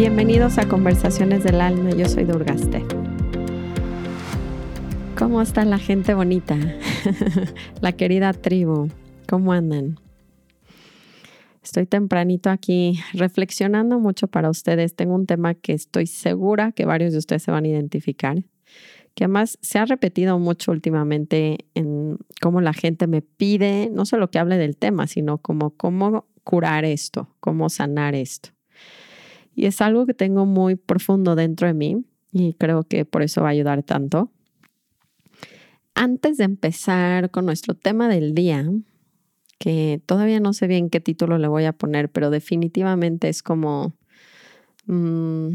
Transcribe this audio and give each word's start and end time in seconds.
Bienvenidos 0.00 0.58
a 0.58 0.68
Conversaciones 0.68 1.44
del 1.44 1.60
Alma, 1.60 1.90
yo 1.90 2.08
soy 2.08 2.24
Durgaste. 2.24 2.84
¿Cómo 5.18 5.42
está 5.42 5.64
la 5.64 5.78
gente 5.78 6.14
bonita? 6.14 6.56
la 7.80 7.92
querida 7.92 8.32
tribu, 8.32 8.88
¿cómo 9.28 9.52
andan? 9.52 9.98
Estoy 11.62 11.86
tempranito 11.86 12.48
aquí 12.48 12.98
reflexionando 13.12 13.98
mucho 13.98 14.28
para 14.28 14.48
ustedes. 14.48 14.94
Tengo 14.94 15.14
un 15.14 15.26
tema 15.26 15.54
que 15.54 15.72
estoy 15.72 16.06
segura 16.06 16.72
que 16.72 16.86
varios 16.86 17.12
de 17.12 17.18
ustedes 17.18 17.42
se 17.42 17.50
van 17.50 17.64
a 17.64 17.68
identificar, 17.68 18.42
que 19.14 19.24
además 19.24 19.58
se 19.60 19.78
ha 19.78 19.84
repetido 19.84 20.38
mucho 20.38 20.72
últimamente 20.72 21.66
en 21.74 22.18
cómo 22.40 22.60
la 22.62 22.72
gente 22.72 23.06
me 23.06 23.20
pide, 23.20 23.90
no 23.92 24.06
solo 24.06 24.30
que 24.30 24.38
hable 24.38 24.56
del 24.56 24.76
tema, 24.76 25.06
sino 25.06 25.38
como 25.38 25.70
cómo 25.70 26.26
curar 26.44 26.84
esto, 26.84 27.28
cómo 27.40 27.68
sanar 27.68 28.14
esto. 28.14 28.50
Y 29.54 29.66
es 29.66 29.82
algo 29.82 30.06
que 30.06 30.14
tengo 30.14 30.46
muy 30.46 30.76
profundo 30.76 31.34
dentro 31.34 31.66
de 31.66 31.74
mí 31.74 32.04
y 32.32 32.54
creo 32.54 32.84
que 32.84 33.04
por 33.04 33.22
eso 33.22 33.42
va 33.42 33.48
a 33.48 33.52
ayudar 33.52 33.82
tanto. 33.82 34.30
Antes 35.94 36.38
de 36.38 36.44
empezar 36.44 37.30
con 37.30 37.44
nuestro 37.44 37.74
tema 37.74 38.08
del 38.08 38.34
día, 38.34 38.64
que 39.60 40.00
todavía 40.06 40.40
no 40.40 40.54
sé 40.54 40.66
bien 40.66 40.88
qué 40.88 41.00
título 41.00 41.36
le 41.36 41.46
voy 41.46 41.66
a 41.66 41.74
poner, 41.74 42.08
pero 42.08 42.30
definitivamente 42.30 43.28
es 43.28 43.42
como 43.42 43.92
mm, 44.86 45.50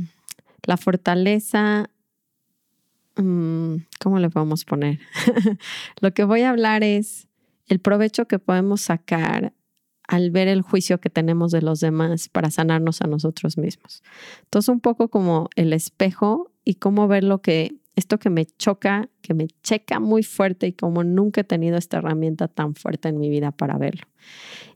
la 0.62 0.78
fortaleza, 0.78 1.90
mm, 3.18 3.78
¿cómo 4.00 4.20
le 4.20 4.30
podemos 4.30 4.64
poner? 4.64 5.00
Lo 6.02 6.14
que 6.14 6.24
voy 6.24 6.44
a 6.44 6.52
hablar 6.52 6.84
es 6.84 7.28
el 7.66 7.80
provecho 7.80 8.28
que 8.28 8.38
podemos 8.38 8.82
sacar 8.82 9.54
al 10.08 10.30
ver 10.30 10.50
el 10.50 10.62
juicio 10.62 11.02
que 11.02 11.10
tenemos 11.10 11.52
de 11.52 11.64
los 11.64 11.80
demás 11.80 12.30
para 12.30 12.52
sanarnos 12.52 13.02
a 13.02 13.08
nosotros 13.08 13.58
mismos. 13.58 14.04
Entonces, 14.44 14.70
un 14.70 14.82
poco 14.82 15.08
como 15.08 15.50
el 15.56 15.74
espejo 15.74 16.52
y 16.64 16.76
cómo 16.76 17.08
ver 17.08 17.24
lo 17.24 17.42
que, 17.42 17.74
esto 17.96 18.18
que 18.20 18.30
me 18.30 18.46
choca, 18.46 19.10
que 19.22 19.34
me 19.34 19.48
checa 19.64 20.00
muy 20.00 20.24
fuerte 20.24 20.68
y 20.68 20.74
como 20.74 21.04
nunca 21.04 21.42
he 21.42 21.44
tenido 21.44 21.78
esta 21.78 21.98
herramienta 21.98 22.48
tan 22.48 22.76
fuerte 22.76 23.10
en 23.10 23.20
mi 23.20 23.30
vida 23.30 23.52
para 23.52 23.78
verlo. 23.78 24.08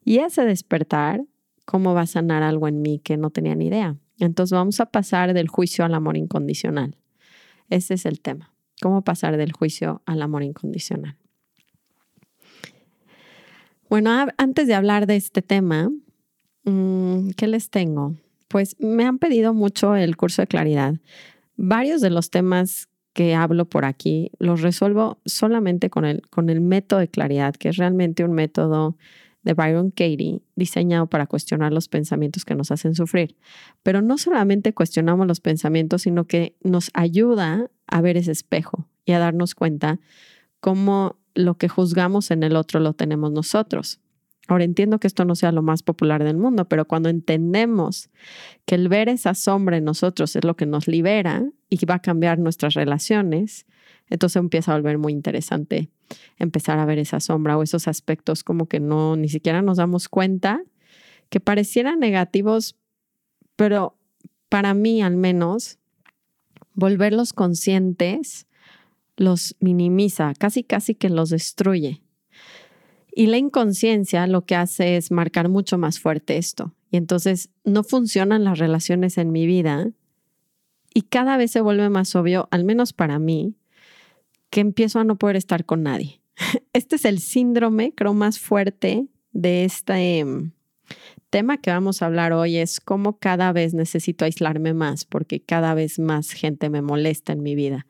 Y 0.06 0.20
ese 0.20 0.46
despertar, 0.46 1.24
cómo 1.66 1.94
va 1.94 2.02
a 2.02 2.08
sanar 2.08 2.44
algo 2.44 2.68
en 2.68 2.82
mí 2.82 3.00
que 3.00 3.18
no 3.18 3.30
tenía 3.30 3.56
ni 3.56 3.68
idea. 3.68 3.96
Entonces, 4.18 4.56
vamos 4.56 4.80
a 4.80 4.88
pasar 4.88 5.34
del 5.34 5.48
juicio 5.48 5.86
al 5.86 5.94
amor 5.94 6.18
incondicional. 6.18 6.98
Ese 7.70 7.94
es 7.94 8.06
el 8.06 8.22
tema. 8.22 8.54
¿Cómo 8.82 9.04
pasar 9.04 9.38
del 9.38 9.52
juicio 9.52 10.02
al 10.06 10.22
amor 10.22 10.44
incondicional? 10.44 11.18
Bueno, 13.90 14.12
antes 14.38 14.68
de 14.68 14.74
hablar 14.74 15.08
de 15.08 15.16
este 15.16 15.42
tema, 15.42 15.90
mm, 16.64 17.30
¿qué 17.38 17.48
les 17.48 17.70
tengo? 17.70 18.16
Pues 18.48 18.76
me 18.80 19.06
han 19.06 19.20
pedido 19.20 19.54
mucho 19.54 19.96
el 19.96 20.18
curso 20.18 20.42
de 20.42 20.48
claridad. 20.48 20.96
Varios 21.56 22.02
de 22.02 22.10
los 22.10 22.30
temas 22.30 22.89
que 23.20 23.36
hablo 23.36 23.66
por 23.66 23.84
aquí 23.84 24.32
los 24.40 24.62
resuelvo 24.62 25.20
solamente 25.26 25.90
con 25.90 26.06
el, 26.06 26.22
con 26.30 26.50
el 26.50 26.62
método 26.62 27.02
de 27.02 27.10
claridad, 27.10 27.54
que 27.54 27.68
es 27.68 27.76
realmente 27.76 28.24
un 28.24 28.32
método 28.32 28.96
de 29.44 29.54
Byron 29.54 29.92
Katie, 29.92 30.40
diseñado 30.56 31.08
para 31.08 31.28
cuestionar 31.28 31.74
los 31.74 31.90
pensamientos 31.90 32.46
que 32.46 32.56
nos 32.56 32.72
hacen 32.72 32.96
sufrir. 32.96 33.36
Pero 33.84 34.02
no 34.02 34.18
solamente 34.18 34.74
cuestionamos 34.74 35.28
los 35.28 35.42
pensamientos, 35.42 36.04
sino 36.04 36.28
que 36.28 36.56
nos 36.64 36.92
ayuda 36.94 37.70
a 37.88 38.00
ver 38.00 38.16
ese 38.16 38.32
espejo 38.32 38.88
y 39.04 39.12
a 39.12 39.20
darnos 39.20 39.54
cuenta 39.54 40.00
cómo 40.62 41.18
lo 41.36 41.58
que 41.58 41.68
juzgamos 41.68 42.32
en 42.32 42.44
el 42.44 42.56
otro 42.56 42.80
lo 42.80 42.94
tenemos 42.94 43.34
nosotros. 43.34 44.00
Ahora 44.50 44.64
entiendo 44.64 45.00
que 45.00 45.06
esto 45.06 45.26
no 45.26 45.36
sea 45.36 45.52
lo 45.52 45.62
más 45.62 45.84
popular 45.84 46.24
del 46.24 46.36
mundo, 46.36 46.68
pero 46.68 46.86
cuando 46.86 47.08
entendemos 47.08 48.10
que 48.66 48.74
el 48.74 48.90
ver 48.90 49.08
esa 49.08 49.36
sombra 49.36 49.78
en 49.78 49.84
nosotros 49.84 50.36
es 50.36 50.44
lo 50.44 50.56
que 50.56 50.66
nos 50.66 50.88
libera 50.88 51.48
y 51.70 51.86
va 51.86 51.96
a 51.96 52.02
cambiar 52.02 52.40
nuestras 52.40 52.74
relaciones, 52.74 53.68
entonces 54.10 54.38
empieza 54.38 54.72
a 54.72 54.76
volver 54.76 54.98
muy 54.98 55.14
interesante 55.14 55.92
empezar 56.40 56.80
a 56.80 56.86
ver 56.86 56.98
esa 56.98 57.20
sombra 57.20 57.60
o 57.60 57.62
esos 57.62 57.88
aspectos 57.88 58.44
como 58.44 58.66
que 58.66 58.80
no 58.80 59.16
ni 59.16 59.30
siquiera 59.30 59.62
nos 59.62 59.78
damos 59.78 60.10
cuenta 60.10 60.64
que 61.30 61.40
parecieran 61.40 62.00
negativos, 62.00 62.76
pero 63.56 64.00
para 64.50 64.74
mí 64.74 65.04
al 65.04 65.16
menos 65.16 65.78
volverlos 66.74 67.34
conscientes 67.34 68.48
los 69.16 69.56
minimiza, 69.60 70.34
casi 70.40 70.64
casi 70.64 70.96
que 70.96 71.10
los 71.10 71.30
destruye. 71.30 72.02
Y 73.12 73.28
la 73.28 73.38
inconsciencia 73.38 74.28
lo 74.28 74.46
que 74.46 74.56
hace 74.56 74.98
es 74.98 75.12
marcar 75.12 75.50
mucho 75.50 75.78
más 75.78 76.00
fuerte 76.00 76.38
esto. 76.38 76.74
Y 76.92 76.98
entonces 76.98 77.50
no 77.64 77.84
funcionan 77.84 78.44
las 78.44 78.60
relaciones 78.60 79.18
en 79.18 79.32
mi 79.32 79.46
vida 79.46 79.92
y 80.94 81.04
cada 81.04 81.38
vez 81.38 81.52
se 81.52 81.62
vuelve 81.62 81.90
más 81.90 82.16
obvio, 82.16 82.48
al 82.52 82.64
menos 82.64 82.94
para 82.94 83.20
mí, 83.20 83.56
que 84.50 84.62
empiezo 84.62 85.00
a 85.00 85.04
no 85.04 85.18
poder 85.18 85.36
estar 85.36 85.66
con 85.66 85.84
nadie. 85.84 86.22
Este 86.74 86.96
es 86.96 87.06
el 87.06 87.20
síndrome, 87.20 87.94
creo, 87.96 88.14
más 88.14 88.40
fuerte 88.40 89.08
de 89.32 89.66
este, 89.66 90.26
tema 91.30 91.58
que 91.58 91.72
vamos 91.72 92.02
a 92.02 92.08
hablar 92.08 92.34
hoy 92.34 92.58
es 92.58 92.80
cómo 92.80 93.20
cada 93.20 93.52
vez 93.52 93.74
necesito 93.74 94.26
aislarme 94.26 94.74
más 94.74 95.06
porque 95.06 95.40
cada 95.40 95.74
vez 95.74 96.00
más 96.00 96.32
gente 96.32 96.70
me 96.70 96.82
molesta 96.82 97.34
en 97.34 97.44
mi 97.44 97.56
vida. 97.56 97.86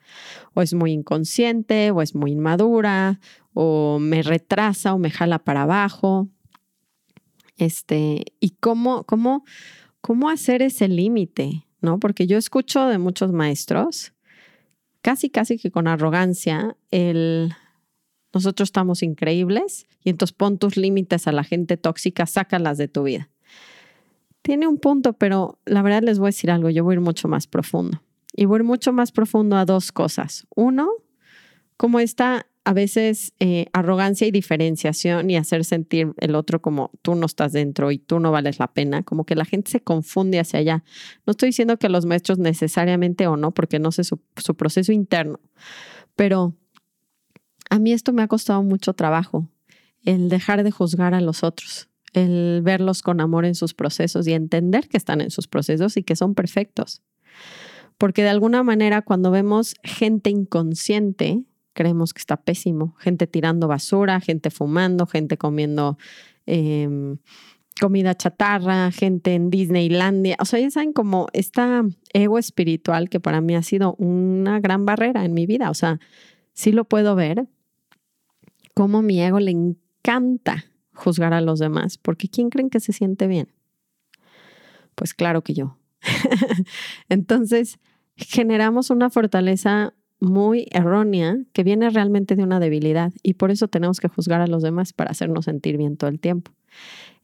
O 0.53 0.62
es 0.62 0.74
muy 0.74 0.91
inconsciente, 0.91 1.91
o 1.91 2.02
es 2.02 2.16
muy 2.16 2.31
inmadura, 2.31 3.19
o 3.62 4.00
me 4.00 4.22
retrasa 4.24 4.94
o 4.94 4.97
me 4.97 5.12
jala 5.12 5.40
para 5.40 5.64
abajo. 5.64 6.30
Este, 7.58 8.24
y 8.40 8.52
cómo, 8.52 9.03
cómo, 9.03 9.44
cómo 10.00 10.30
hacer 10.30 10.62
ese 10.62 10.88
límite, 10.88 11.68
¿no? 11.81 12.00
Porque 12.00 12.25
yo 12.25 12.38
escucho 12.38 12.88
de 12.88 13.00
muchos 13.00 13.34
maestros, 13.34 14.14
casi, 15.02 15.30
casi 15.30 15.58
que 15.58 15.72
con 15.72 15.90
arrogancia, 15.90 16.78
el 16.90 17.53
nosotros 18.34 18.68
estamos 18.68 19.03
increíbles 19.03 19.88
y 20.06 20.12
entonces 20.12 20.34
pon 20.34 20.58
tus 20.58 20.78
límites 20.78 21.28
a 21.28 21.34
la 21.34 21.44
gente 21.44 21.76
tóxica, 21.76 22.28
sácalas 22.28 22.78
de 22.78 22.88
tu 22.88 23.03
vida. 23.03 23.30
Tiene 24.41 24.68
un 24.68 24.78
punto, 24.78 25.12
pero 25.12 25.59
la 25.66 25.81
verdad 25.81 26.02
les 26.02 26.18
voy 26.18 26.28
a 26.28 26.30
decir 26.30 26.50
algo, 26.50 26.70
yo 26.70 26.86
voy 26.86 26.94
a 26.94 26.96
ir 26.96 27.02
mucho 27.02 27.28
más 27.28 27.46
profundo. 27.46 28.02
Y 28.31 28.46
voy 28.46 28.56
a 28.56 28.59
ir 28.59 28.64
mucho 28.64 28.94
más 28.94 29.12
profundo 29.12 29.58
a 29.58 29.66
dos 29.66 29.91
cosas. 29.91 30.47
Uno, 30.56 30.90
como 31.76 32.00
esta 32.00 32.46
a 32.66 32.74
veces 32.74 33.34
eh, 33.40 33.68
arrogancia 33.74 34.28
y 34.28 34.31
diferenciación 34.31 35.30
y 35.30 35.38
hacer 35.38 35.64
sentir 35.64 36.14
el 36.18 36.36
otro 36.36 36.62
como 36.62 36.92
tú 37.02 37.16
no 37.16 37.25
estás 37.25 37.53
dentro 37.53 37.92
y 37.92 37.97
tú 37.97 38.20
no 38.20 38.31
vales 38.31 38.59
la 38.59 38.68
pena, 38.68 39.03
como 39.03 39.25
que 39.25 39.36
la 39.36 39.46
gente 39.46 39.72
se 39.72 39.81
confunde 39.81 40.40
hacia 40.40 40.59
allá. 40.59 40.84
No 41.25 41.31
estoy 41.31 41.50
diciendo 41.50 41.78
que 41.78 41.90
los 41.90 42.06
maestros 42.06 42.38
necesariamente 42.38 43.28
o 43.28 43.38
no, 43.38 43.52
porque 43.52 43.80
no 43.80 43.92
sé 43.92 44.03
su, 44.03 44.20
su 44.38 44.56
proceso 44.56 44.92
interno, 44.92 45.40
pero 46.16 46.53
a 47.70 47.80
mí 47.80 47.94
esto 47.94 48.14
me 48.14 48.22
ha 48.22 48.28
costado 48.28 48.62
mucho 48.64 48.94
trabajo, 48.94 49.47
el 50.03 50.30
dejar 50.30 50.64
de 50.64 50.72
juzgar 50.72 51.14
a 51.14 51.22
los 51.22 51.44
otros, 51.44 51.90
el 52.14 52.62
verlos 52.64 53.02
con 53.02 53.22
amor 53.22 53.46
en 53.46 53.56
sus 53.56 53.74
procesos 53.74 54.28
y 54.28 54.34
entender 54.34 54.90
que 54.90 54.97
están 54.97 55.22
en 55.22 55.31
sus 55.31 55.47
procesos 55.47 55.97
y 55.97 56.03
que 56.03 56.16
son 56.16 56.36
perfectos. 56.36 57.02
Porque 57.97 58.24
de 58.24 58.30
alguna 58.30 58.64
manera 58.64 59.02
cuando 59.02 59.30
vemos 59.30 59.76
gente 59.84 60.30
inconsciente, 60.30 61.44
creemos 61.79 62.13
que 62.13 62.19
está 62.19 62.35
pésimo, 62.35 62.94
gente 63.00 63.25
tirando 63.25 63.69
basura, 63.69 64.19
gente 64.19 64.50
fumando, 64.50 65.07
gente 65.07 65.38
comiendo 65.38 65.97
em, 66.45 67.19
comida 67.79 68.16
chatarra, 68.16 68.91
gente 68.91 69.34
en 69.34 69.50
Disneylandia. 69.50 70.35
O 70.41 70.45
sea, 70.45 70.59
ya 70.59 70.69
saben 70.72 70.91
como 70.91 71.28
esta 71.31 71.85
ego 72.11 72.37
espiritual 72.37 73.08
que 73.08 73.22
para 73.22 73.40
mí 73.40 73.55
ha 73.55 73.64
sido 73.64 73.96
una 73.96 74.59
gran 74.59 74.85
barrera 74.85 75.23
en 75.23 75.34
mi 75.34 75.46
vida. 75.46 75.70
O 75.70 75.73
sea, 75.73 76.02
sí 76.52 76.73
lo 76.73 76.84
puedo 76.84 77.16
ver, 77.16 77.47
cómo 78.73 79.02
mi 79.02 79.22
ego 79.22 79.40
le 79.40 79.52
encanta 79.52 80.66
juzgar 80.93 81.34
a 81.34 81.40
los 81.40 81.59
demás, 81.59 81.97
porque 81.97 82.28
¿quién 82.28 82.49
creen 82.49 82.70
que 82.70 82.82
se 82.82 82.91
siente 82.91 83.28
bien? 83.28 83.53
Pues 84.96 85.14
claro 85.14 85.46
que 85.46 85.53
yo. 85.53 85.78
Entonces, 87.08 87.79
generamos 88.17 88.90
una 88.90 89.09
fortaleza 89.09 89.93
muy 90.20 90.68
errónea 90.72 91.38
que 91.54 91.64
viene 91.64 91.90
realmente 91.90 92.36
de 92.36 92.44
una 92.44 92.60
debilidad 92.60 93.14
y 93.24 93.36
por 93.36 93.52
eso 93.52 93.68
tenemos 93.68 94.00
que 94.00 94.08
juzgar 94.08 94.42
a 94.42 94.48
los 94.48 94.64
demás 94.64 94.94
para 94.94 95.12
hacernos 95.12 95.46
sentir 95.46 95.78
bien 95.78 95.98
todo 95.98 96.10
el 96.10 96.20
tiempo. 96.20 96.52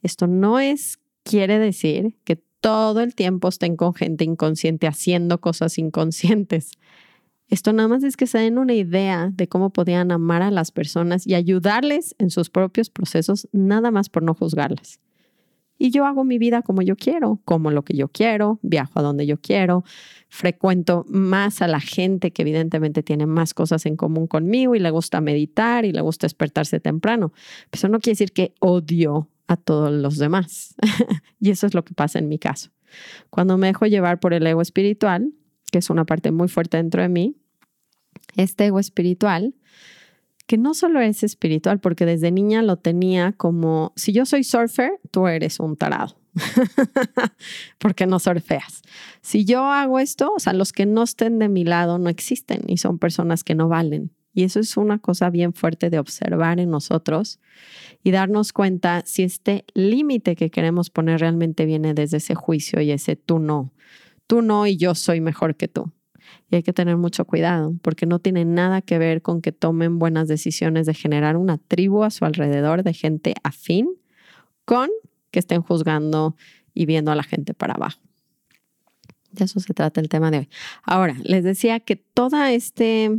Esto 0.02 0.26
no 0.26 0.58
es, 0.58 0.98
quiere 1.22 1.58
decir 1.58 2.16
que 2.24 2.36
todo 2.60 3.00
el 3.00 3.14
tiempo 3.14 3.48
estén 3.48 3.76
con 3.76 3.94
gente 3.94 4.24
inconsciente 4.24 4.86
haciendo 4.86 5.40
cosas 5.40 5.78
inconscientes. 5.78 6.72
Esto 7.48 7.72
nada 7.72 7.88
más 7.88 8.02
es 8.02 8.16
que 8.16 8.26
se 8.26 8.38
den 8.38 8.58
una 8.58 8.74
idea 8.74 9.30
de 9.32 9.48
cómo 9.48 9.70
podían 9.70 10.10
amar 10.10 10.42
a 10.42 10.50
las 10.50 10.72
personas 10.72 11.26
y 11.26 11.34
ayudarles 11.34 12.16
en 12.18 12.30
sus 12.30 12.50
propios 12.50 12.90
procesos, 12.90 13.48
nada 13.52 13.90
más 13.90 14.08
por 14.08 14.22
no 14.22 14.34
juzgarlas. 14.34 14.98
Y 15.78 15.90
yo 15.90 16.06
hago 16.06 16.24
mi 16.24 16.38
vida 16.38 16.62
como 16.62 16.82
yo 16.82 16.96
quiero, 16.96 17.40
como 17.44 17.70
lo 17.70 17.84
que 17.84 17.96
yo 17.96 18.08
quiero, 18.08 18.58
viajo 18.62 18.98
a 18.98 19.02
donde 19.02 19.26
yo 19.26 19.40
quiero, 19.40 19.84
frecuento 20.28 21.04
más 21.08 21.60
a 21.62 21.68
la 21.68 21.80
gente 21.80 22.32
que 22.32 22.42
evidentemente 22.42 23.02
tiene 23.02 23.26
más 23.26 23.54
cosas 23.54 23.86
en 23.86 23.96
común 23.96 24.26
conmigo 24.26 24.74
y 24.74 24.78
le 24.78 24.90
gusta 24.90 25.20
meditar 25.20 25.84
y 25.84 25.92
le 25.92 26.00
gusta 26.00 26.26
despertarse 26.26 26.80
temprano. 26.80 27.32
Eso 27.72 27.88
no 27.88 28.00
quiere 28.00 28.12
decir 28.12 28.32
que 28.32 28.54
odio 28.60 29.28
a 29.46 29.56
todos 29.56 29.92
los 29.92 30.18
demás. 30.18 30.74
y 31.40 31.50
eso 31.50 31.66
es 31.66 31.74
lo 31.74 31.84
que 31.84 31.94
pasa 31.94 32.18
en 32.18 32.28
mi 32.28 32.38
caso. 32.38 32.70
Cuando 33.30 33.58
me 33.58 33.68
dejo 33.68 33.86
llevar 33.86 34.20
por 34.20 34.32
el 34.32 34.46
ego 34.46 34.62
espiritual, 34.62 35.32
que 35.70 35.78
es 35.78 35.90
una 35.90 36.04
parte 36.04 36.30
muy 36.30 36.48
fuerte 36.48 36.76
dentro 36.76 37.02
de 37.02 37.08
mí, 37.08 37.36
este 38.36 38.66
ego 38.66 38.78
espiritual 38.78 39.54
que 40.46 40.58
no 40.58 40.74
solo 40.74 41.00
es 41.00 41.22
espiritual, 41.22 41.80
porque 41.80 42.06
desde 42.06 42.30
niña 42.30 42.62
lo 42.62 42.76
tenía 42.76 43.32
como, 43.32 43.92
si 43.96 44.12
yo 44.12 44.24
soy 44.26 44.44
surfer, 44.44 44.92
tú 45.10 45.26
eres 45.26 45.58
un 45.60 45.76
tarado, 45.76 46.16
porque 47.78 48.06
no 48.06 48.18
surfeas. 48.18 48.82
Si 49.22 49.44
yo 49.44 49.64
hago 49.64 49.98
esto, 49.98 50.32
o 50.34 50.38
sea, 50.38 50.52
los 50.52 50.72
que 50.72 50.86
no 50.86 51.02
estén 51.02 51.38
de 51.38 51.48
mi 51.48 51.64
lado 51.64 51.98
no 51.98 52.08
existen 52.08 52.62
y 52.68 52.76
son 52.76 52.98
personas 52.98 53.42
que 53.42 53.54
no 53.54 53.68
valen. 53.68 54.12
Y 54.32 54.44
eso 54.44 54.60
es 54.60 54.76
una 54.76 54.98
cosa 54.98 55.30
bien 55.30 55.54
fuerte 55.54 55.88
de 55.88 55.98
observar 55.98 56.60
en 56.60 56.70
nosotros 56.70 57.40
y 58.04 58.10
darnos 58.10 58.52
cuenta 58.52 59.02
si 59.06 59.22
este 59.22 59.64
límite 59.72 60.36
que 60.36 60.50
queremos 60.50 60.90
poner 60.90 61.20
realmente 61.20 61.64
viene 61.64 61.94
desde 61.94 62.18
ese 62.18 62.34
juicio 62.34 62.82
y 62.82 62.90
ese 62.90 63.16
tú 63.16 63.38
no, 63.38 63.72
tú 64.26 64.42
no 64.42 64.66
y 64.66 64.76
yo 64.76 64.94
soy 64.94 65.22
mejor 65.22 65.56
que 65.56 65.68
tú. 65.68 65.90
Y 66.50 66.56
hay 66.56 66.62
que 66.62 66.72
tener 66.72 66.96
mucho 66.96 67.24
cuidado 67.24 67.74
porque 67.82 68.06
no 68.06 68.18
tiene 68.18 68.44
nada 68.44 68.82
que 68.82 68.98
ver 68.98 69.22
con 69.22 69.42
que 69.42 69.52
tomen 69.52 69.98
buenas 69.98 70.28
decisiones 70.28 70.86
de 70.86 70.94
generar 70.94 71.36
una 71.36 71.58
tribu 71.58 72.04
a 72.04 72.10
su 72.10 72.24
alrededor 72.24 72.82
de 72.82 72.92
gente 72.92 73.34
afín 73.42 73.88
con 74.64 74.90
que 75.30 75.38
estén 75.38 75.62
juzgando 75.62 76.36
y 76.74 76.86
viendo 76.86 77.10
a 77.10 77.14
la 77.14 77.22
gente 77.22 77.54
para 77.54 77.74
abajo. 77.74 78.00
De 79.32 79.44
eso 79.44 79.60
se 79.60 79.74
trata 79.74 80.00
el 80.00 80.08
tema 80.08 80.30
de 80.30 80.38
hoy. 80.38 80.48
Ahora, 80.82 81.16
les 81.22 81.44
decía 81.44 81.80
que 81.80 81.96
toda 81.96 82.52
este, 82.52 83.10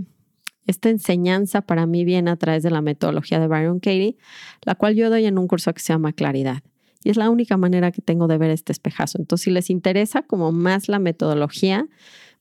esta 0.65 0.89
enseñanza 0.89 1.61
para 1.61 1.85
mí 1.85 2.05
viene 2.05 2.31
a 2.31 2.35
través 2.35 2.63
de 2.63 2.71
la 2.71 2.81
metodología 2.81 3.39
de 3.39 3.47
Byron 3.47 3.79
Katie, 3.79 4.17
la 4.63 4.75
cual 4.75 4.95
yo 4.95 5.09
doy 5.09 5.25
en 5.25 5.37
un 5.37 5.47
curso 5.47 5.73
que 5.73 5.79
se 5.79 5.93
llama 5.93 6.13
Claridad. 6.13 6.63
Y 7.03 7.09
es 7.09 7.17
la 7.17 7.29
única 7.29 7.57
manera 7.57 7.91
que 7.91 8.01
tengo 8.01 8.27
de 8.27 8.37
ver 8.37 8.51
este 8.51 8.71
espejazo. 8.71 9.17
Entonces, 9.19 9.45
si 9.45 9.51
les 9.51 9.69
interesa 9.69 10.23
como 10.23 10.51
más 10.51 10.89
la 10.89 10.99
metodología, 10.99 11.87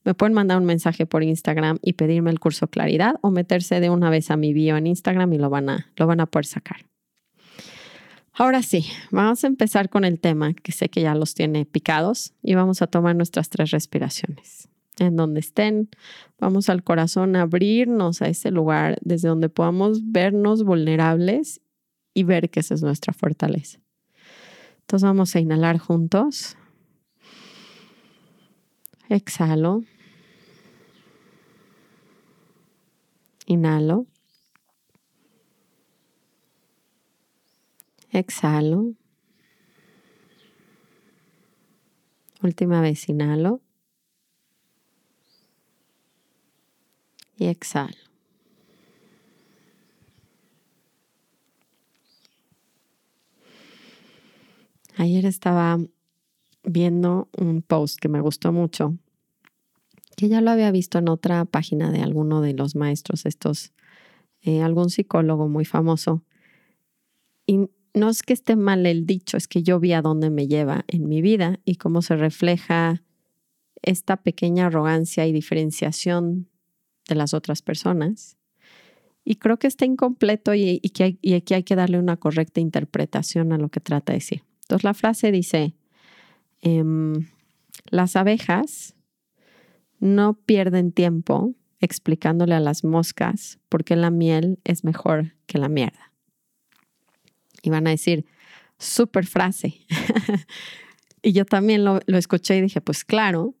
me 0.07 0.13
pueden 0.13 0.33
mandar 0.33 0.57
un 0.57 0.63
mensaje 0.63 1.05
por 1.05 1.21
Instagram 1.21 1.79
y 1.81 1.93
pedirme 1.93 2.31
el 2.31 2.39
curso 2.39 2.69
Claridad 2.69 3.15
o 3.19 3.29
meterse 3.29 3.81
de 3.81 3.89
una 3.89 4.09
vez 4.09 4.31
a 4.31 4.37
mi 4.37 4.53
bio 4.53 4.77
en 4.77 4.87
Instagram 4.87 5.33
y 5.33 5.37
lo 5.37 5.49
van 5.49 5.69
a, 5.69 5.91
lo 5.97 6.07
van 6.07 6.21
a 6.21 6.27
poder 6.27 6.45
sacar. 6.45 6.85
Ahora 8.31 8.63
sí, 8.63 8.85
vamos 9.11 9.43
a 9.43 9.47
empezar 9.47 9.89
con 9.89 10.05
el 10.05 10.21
tema 10.21 10.53
que 10.53 10.71
sé 10.71 10.87
que 10.87 11.01
ya 11.01 11.13
los 11.13 11.33
tiene 11.33 11.65
picados 11.65 12.33
y 12.41 12.55
vamos 12.55 12.81
a 12.81 12.87
tomar 12.87 13.17
nuestras 13.17 13.49
tres 13.49 13.71
respiraciones. 13.71 14.69
En 14.97 15.17
donde 15.17 15.41
estén, 15.41 15.89
vamos 16.39 16.69
al 16.69 16.85
corazón 16.85 17.35
a 17.35 17.41
abrirnos 17.41 18.21
a 18.21 18.29
ese 18.29 18.49
lugar 18.49 18.99
desde 19.01 19.27
donde 19.27 19.49
podamos 19.49 20.09
vernos 20.09 20.63
vulnerables 20.63 21.59
y 22.13 22.23
ver 22.23 22.49
que 22.49 22.61
esa 22.61 22.75
es 22.75 22.81
nuestra 22.81 23.11
fortaleza. 23.11 23.81
Entonces 24.79 25.03
vamos 25.03 25.35
a 25.35 25.41
inhalar 25.41 25.79
juntos. 25.79 26.55
Exhalo. 29.09 29.83
Inhalo. 33.47 34.05
Exhalo. 38.11 38.93
Última 42.43 42.81
vez, 42.81 43.07
inhalo. 43.07 43.61
Y 47.37 47.45
exhalo. 47.45 47.95
Ayer 54.97 55.25
estaba 55.25 55.77
viendo 56.63 57.29
un 57.37 57.61
post 57.61 57.99
que 57.99 58.09
me 58.09 58.19
gustó 58.19 58.51
mucho, 58.51 58.97
que 60.17 60.27
ya 60.27 60.41
lo 60.41 60.51
había 60.51 60.69
visto 60.71 60.97
en 60.97 61.07
otra 61.07 61.45
página 61.45 61.91
de 61.91 62.01
alguno 62.01 62.41
de 62.41 62.53
los 62.53 62.75
maestros, 62.75 63.25
estos, 63.25 63.71
eh, 64.41 64.61
algún 64.61 64.89
psicólogo 64.89 65.47
muy 65.47 65.63
famoso. 65.63 66.25
Y 67.45 67.69
no 67.93 68.09
es 68.09 68.21
que 68.21 68.33
esté 68.33 68.57
mal 68.57 68.85
el 68.85 69.05
dicho, 69.05 69.37
es 69.37 69.47
que 69.47 69.63
yo 69.63 69.79
vi 69.79 69.93
a 69.93 70.01
dónde 70.01 70.29
me 70.29 70.47
lleva 70.47 70.83
en 70.89 71.07
mi 71.07 71.21
vida 71.21 71.61
y 71.63 71.75
cómo 71.75 72.01
se 72.01 72.17
refleja 72.17 73.03
esta 73.81 74.17
pequeña 74.17 74.65
arrogancia 74.65 75.25
y 75.25 75.31
diferenciación 75.31 76.49
de 77.07 77.15
las 77.15 77.33
otras 77.33 77.61
personas. 77.61 78.35
Y 79.23 79.35
creo 79.35 79.57
que 79.57 79.67
está 79.67 79.85
incompleto 79.85 80.53
y, 80.53 80.79
que 80.79 81.17
y 81.21 81.35
aquí 81.35 81.53
hay 81.53 81.63
que 81.63 81.75
darle 81.75 81.99
una 81.99 82.17
correcta 82.17 82.59
interpretación 82.59 83.53
a 83.53 83.57
lo 83.57 83.69
que 83.69 83.79
trata 83.79 84.11
de 84.11 84.17
decir. 84.17 84.43
Entonces 84.63 84.83
la 84.83 84.93
frase 84.93 85.31
dice, 85.31 85.75
Em, 86.61 87.27
las 87.89 88.15
abejas 88.15 88.95
no 89.99 90.33
pierden 90.33 90.91
tiempo 90.91 91.53
explicándole 91.79 92.55
a 92.55 92.59
las 92.59 92.83
moscas 92.83 93.59
por 93.69 93.83
qué 93.83 93.95
la 93.95 94.09
miel 94.09 94.59
es 94.63 94.83
mejor 94.83 95.35
que 95.45 95.57
la 95.57 95.69
mierda. 95.69 96.13
Y 97.61 97.69
van 97.69 97.87
a 97.87 97.91
decir, 97.91 98.25
súper 98.77 99.25
frase. 99.25 99.85
y 101.21 101.33
yo 101.33 101.45
también 101.45 101.83
lo, 101.83 101.99
lo 102.05 102.17
escuché 102.17 102.57
y 102.57 102.61
dije, 102.61 102.81
pues 102.81 103.03
claro. 103.03 103.55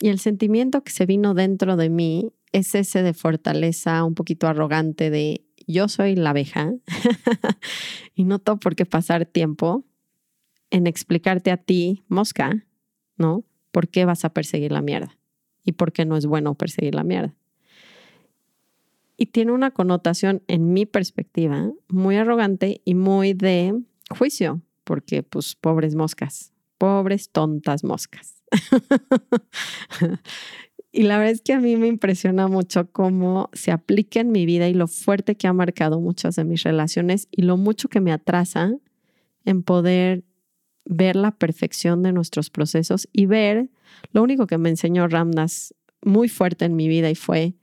Y 0.00 0.08
el 0.08 0.18
sentimiento 0.18 0.82
que 0.82 0.92
se 0.92 1.06
vino 1.06 1.34
dentro 1.34 1.76
de 1.76 1.90
mí 1.90 2.32
es 2.52 2.74
ese 2.74 3.02
de 3.02 3.14
fortaleza, 3.14 4.02
un 4.04 4.14
poquito 4.14 4.48
arrogante 4.48 5.10
de 5.10 5.44
yo 5.66 5.88
soy 5.88 6.16
la 6.16 6.30
abeja 6.30 6.72
y 8.14 8.24
no 8.24 8.38
tengo 8.38 8.58
por 8.58 8.74
qué 8.74 8.86
pasar 8.86 9.24
tiempo 9.26 9.84
en 10.70 10.86
explicarte 10.86 11.50
a 11.50 11.56
ti, 11.56 12.04
mosca, 12.08 12.66
¿no? 13.16 13.44
¿Por 13.70 13.88
qué 13.88 14.04
vas 14.04 14.24
a 14.24 14.32
perseguir 14.32 14.72
la 14.72 14.82
mierda? 14.82 15.19
¿Y 15.64 15.72
por 15.72 15.92
qué 15.92 16.04
no 16.04 16.16
es 16.16 16.26
bueno 16.26 16.54
perseguir 16.54 16.94
la 16.94 17.04
mierda? 17.04 17.34
Y 19.16 19.26
tiene 19.26 19.52
una 19.52 19.70
connotación, 19.70 20.42
en 20.48 20.72
mi 20.72 20.86
perspectiva, 20.86 21.70
muy 21.88 22.16
arrogante 22.16 22.80
y 22.84 22.94
muy 22.94 23.34
de 23.34 23.78
juicio, 24.08 24.62
porque 24.84 25.22
pues 25.22 25.54
pobres 25.56 25.94
moscas, 25.94 26.52
pobres 26.78 27.28
tontas 27.28 27.84
moscas. 27.84 28.42
y 30.92 31.02
la 31.02 31.18
verdad 31.18 31.32
es 31.32 31.42
que 31.42 31.52
a 31.52 31.60
mí 31.60 31.76
me 31.76 31.86
impresiona 31.86 32.48
mucho 32.48 32.90
cómo 32.90 33.50
se 33.52 33.72
aplica 33.72 34.20
en 34.20 34.32
mi 34.32 34.46
vida 34.46 34.68
y 34.68 34.74
lo 34.74 34.88
fuerte 34.88 35.36
que 35.36 35.46
ha 35.46 35.52
marcado 35.52 36.00
muchas 36.00 36.36
de 36.36 36.44
mis 36.44 36.62
relaciones 36.62 37.28
y 37.30 37.42
lo 37.42 37.58
mucho 37.58 37.90
que 37.90 38.00
me 38.00 38.12
atrasa 38.12 38.72
en 39.44 39.62
poder 39.62 40.24
ver 40.90 41.14
la 41.14 41.30
perfección 41.30 42.02
de 42.02 42.12
nuestros 42.12 42.50
procesos 42.50 43.08
y 43.12 43.26
ver, 43.26 43.70
lo 44.12 44.24
único 44.24 44.48
que 44.48 44.58
me 44.58 44.68
enseñó 44.68 45.06
Ramdas 45.06 45.72
muy 46.02 46.28
fuerte 46.28 46.64
en 46.64 46.74
mi 46.74 46.88
vida 46.88 47.08
y 47.08 47.14
fue, 47.14 47.54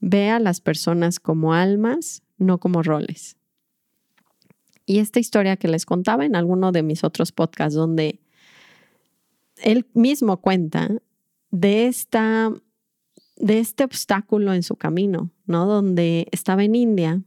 ve 0.00 0.28
a 0.28 0.38
las 0.38 0.60
personas 0.60 1.18
como 1.18 1.54
almas, 1.54 2.22
no 2.36 2.58
como 2.58 2.82
roles. 2.82 3.38
Y 4.84 4.98
esta 4.98 5.18
historia 5.18 5.56
que 5.56 5.68
les 5.68 5.86
contaba 5.86 6.26
en 6.26 6.36
alguno 6.36 6.72
de 6.72 6.82
mis 6.82 7.04
otros 7.04 7.32
podcasts, 7.32 7.74
donde 7.74 8.20
él 9.56 9.86
mismo 9.94 10.42
cuenta 10.42 10.90
de 11.50 11.86
esta 11.86 12.52
de 13.36 13.58
este 13.58 13.82
obstáculo 13.82 14.52
en 14.52 14.62
su 14.62 14.76
camino, 14.76 15.30
¿no? 15.46 15.66
Donde 15.66 16.28
estaba 16.32 16.64
en 16.64 16.74
India 16.74 17.22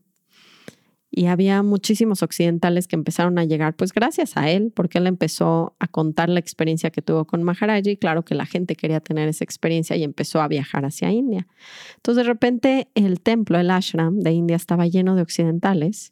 y 1.17 1.27
había 1.27 1.63
muchísimos 1.63 2.23
occidentales 2.23 2.89
que 2.89 2.97
empezaron 2.97 3.39
a 3.39 3.45
llegar, 3.45 3.73
pues 3.77 3.93
gracias 3.93 4.35
a 4.35 4.49
él, 4.49 4.73
porque 4.75 4.97
él 4.97 5.07
empezó 5.07 5.73
a 5.79 5.87
contar 5.87 6.27
la 6.27 6.41
experiencia 6.41 6.89
que 6.89 7.01
tuvo 7.01 7.23
con 7.23 7.41
Maharaji 7.41 7.91
y 7.91 7.97
claro 7.97 8.25
que 8.25 8.35
la 8.35 8.45
gente 8.45 8.75
quería 8.75 8.99
tener 8.99 9.29
esa 9.29 9.45
experiencia 9.45 9.95
y 9.95 10.03
empezó 10.03 10.41
a 10.41 10.49
viajar 10.49 10.83
hacia 10.83 11.09
India. 11.13 11.47
Entonces 11.95 12.25
de 12.25 12.27
repente 12.27 12.89
el 12.95 13.21
templo, 13.21 13.57
el 13.57 13.71
ashram 13.71 14.19
de 14.19 14.33
India 14.33 14.57
estaba 14.57 14.87
lleno 14.87 15.15
de 15.15 15.21
occidentales 15.21 16.11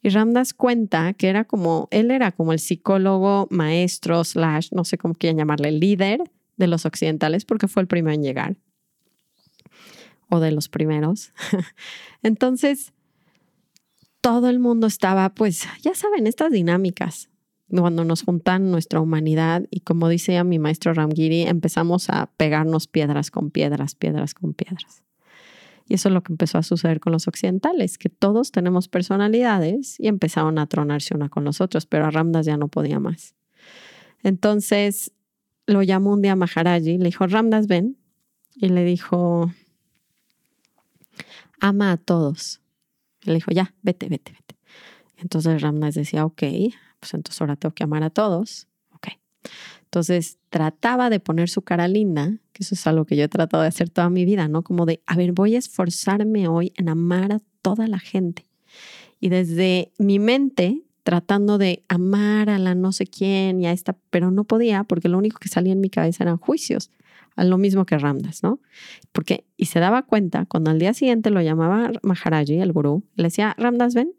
y 0.00 0.10
Ramdas 0.10 0.54
cuenta 0.54 1.12
que 1.14 1.26
era 1.26 1.42
como, 1.44 1.88
él 1.90 2.12
era 2.12 2.30
como 2.30 2.52
el 2.52 2.60
psicólogo, 2.60 3.48
maestro, 3.50 4.22
slash, 4.22 4.68
no 4.70 4.84
sé 4.84 4.96
cómo 4.96 5.14
quieran 5.14 5.38
llamarle, 5.38 5.72
líder 5.72 6.22
de 6.56 6.68
los 6.68 6.86
occidentales 6.86 7.44
porque 7.44 7.66
fue 7.66 7.82
el 7.82 7.88
primero 7.88 8.14
en 8.14 8.22
llegar 8.22 8.56
o 10.28 10.38
de 10.38 10.52
los 10.52 10.68
primeros. 10.68 11.32
Entonces, 12.22 12.92
todo 14.20 14.48
el 14.48 14.58
mundo 14.58 14.86
estaba, 14.86 15.30
pues, 15.30 15.66
ya 15.82 15.94
saben, 15.94 16.26
estas 16.26 16.52
dinámicas, 16.52 17.30
cuando 17.68 18.04
nos 18.04 18.22
juntan 18.22 18.70
nuestra 18.70 19.00
humanidad 19.00 19.66
y 19.70 19.80
como 19.80 20.08
dice 20.08 20.42
mi 20.42 20.58
maestro 20.58 20.92
Ramgiri, 20.92 21.42
empezamos 21.42 22.10
a 22.10 22.26
pegarnos 22.36 22.88
piedras 22.88 23.30
con 23.30 23.50
piedras, 23.50 23.94
piedras 23.94 24.34
con 24.34 24.54
piedras. 24.54 25.02
Y 25.86 25.94
eso 25.94 26.08
es 26.08 26.14
lo 26.14 26.22
que 26.22 26.32
empezó 26.32 26.58
a 26.58 26.62
suceder 26.62 27.00
con 27.00 27.12
los 27.12 27.26
occidentales, 27.28 27.98
que 27.98 28.08
todos 28.08 28.52
tenemos 28.52 28.88
personalidades 28.88 29.98
y 29.98 30.08
empezaron 30.08 30.58
a 30.58 30.66
tronarse 30.66 31.14
una 31.14 31.28
con 31.28 31.44
los 31.44 31.60
otros, 31.60 31.86
pero 31.86 32.06
a 32.06 32.10
Ramdas 32.10 32.46
ya 32.46 32.56
no 32.56 32.68
podía 32.68 33.00
más. 33.00 33.34
Entonces 34.22 35.12
lo 35.66 35.82
llamó 35.82 36.12
un 36.12 36.22
día 36.22 36.36
Maharaji, 36.36 36.98
le 36.98 37.04
dijo, 37.06 37.26
Ramdas, 37.26 37.66
ven. 37.66 37.96
Y 38.54 38.68
le 38.68 38.84
dijo, 38.84 39.52
ama 41.60 41.92
a 41.92 41.96
todos. 41.96 42.60
Le 43.22 43.34
dijo, 43.34 43.50
ya, 43.50 43.74
vete, 43.82 44.08
vete, 44.08 44.32
vete. 44.32 44.56
Entonces 45.16 45.60
Ramdas 45.60 45.94
decía, 45.94 46.24
ok, 46.24 46.42
pues 46.98 47.14
entonces 47.14 47.40
ahora 47.40 47.56
tengo 47.56 47.74
que 47.74 47.84
amar 47.84 48.02
a 48.02 48.10
todos. 48.10 48.68
Ok. 48.92 49.08
Entonces 49.84 50.38
trataba 50.48 51.10
de 51.10 51.20
poner 51.20 51.48
su 51.48 51.62
cara 51.62 51.88
linda, 51.88 52.38
que 52.52 52.62
eso 52.62 52.74
es 52.74 52.86
algo 52.86 53.04
que 53.04 53.16
yo 53.16 53.24
he 53.24 53.28
tratado 53.28 53.62
de 53.62 53.68
hacer 53.68 53.90
toda 53.90 54.08
mi 54.10 54.24
vida, 54.24 54.48
¿no? 54.48 54.62
Como 54.62 54.86
de, 54.86 55.02
a 55.06 55.16
ver, 55.16 55.32
voy 55.32 55.56
a 55.56 55.58
esforzarme 55.58 56.48
hoy 56.48 56.72
en 56.76 56.88
amar 56.88 57.32
a 57.32 57.40
toda 57.62 57.86
la 57.86 57.98
gente. 57.98 58.46
Y 59.20 59.28
desde 59.28 59.92
mi 59.98 60.18
mente, 60.18 60.82
tratando 61.02 61.58
de 61.58 61.84
amar 61.88 62.50
a 62.50 62.58
la 62.58 62.74
no 62.74 62.92
sé 62.92 63.06
quién 63.06 63.60
y 63.60 63.66
a 63.66 63.72
esta, 63.72 63.96
pero 64.10 64.30
no 64.30 64.44
podía 64.44 64.84
porque 64.84 65.08
lo 65.08 65.18
único 65.18 65.38
que 65.38 65.48
salía 65.48 65.72
en 65.72 65.80
mi 65.80 65.90
cabeza 65.90 66.24
eran 66.24 66.38
juicios, 66.38 66.90
lo 67.44 67.58
mismo 67.58 67.86
que 67.86 67.98
Ramdas, 67.98 68.42
¿no? 68.42 68.60
Porque, 69.12 69.44
y 69.56 69.66
se 69.66 69.80
daba 69.80 70.02
cuenta, 70.02 70.46
cuando 70.46 70.70
al 70.70 70.78
día 70.78 70.94
siguiente 70.94 71.30
lo 71.30 71.40
llamaba 71.40 71.90
Maharaji, 72.02 72.60
el 72.60 72.72
gurú, 72.72 73.04
le 73.14 73.24
decía, 73.24 73.54
Ramdas, 73.58 73.94
ven, 73.94 74.12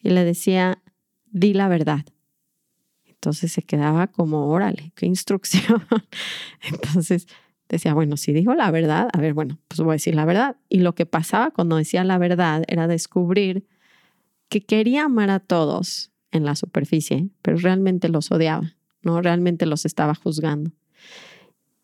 y 0.00 0.10
le 0.10 0.24
decía, 0.24 0.82
di 1.30 1.54
la 1.54 1.68
verdad. 1.68 2.04
Entonces 3.06 3.52
se 3.52 3.62
quedaba 3.62 4.08
como, 4.08 4.48
órale, 4.48 4.92
qué 4.96 5.06
instrucción. 5.06 5.82
Entonces 6.62 7.26
decía, 7.68 7.94
bueno, 7.94 8.16
si 8.16 8.32
digo 8.32 8.54
la 8.54 8.70
verdad, 8.70 9.08
a 9.12 9.20
ver, 9.20 9.32
bueno, 9.32 9.58
pues 9.68 9.80
voy 9.80 9.90
a 9.90 9.92
decir 9.92 10.14
la 10.14 10.24
verdad. 10.24 10.56
Y 10.68 10.80
lo 10.80 10.94
que 10.94 11.06
pasaba 11.06 11.52
cuando 11.52 11.76
decía 11.76 12.04
la 12.04 12.18
verdad 12.18 12.64
era 12.66 12.86
descubrir 12.86 13.66
que 14.48 14.60
quería 14.60 15.04
amar 15.04 15.30
a 15.30 15.40
todos 15.40 16.12
en 16.32 16.44
la 16.44 16.56
superficie, 16.56 17.28
pero 17.40 17.56
realmente 17.58 18.08
los 18.08 18.30
odiaba, 18.30 18.74
¿no? 19.02 19.22
Realmente 19.22 19.66
los 19.66 19.86
estaba 19.86 20.14
juzgando. 20.14 20.72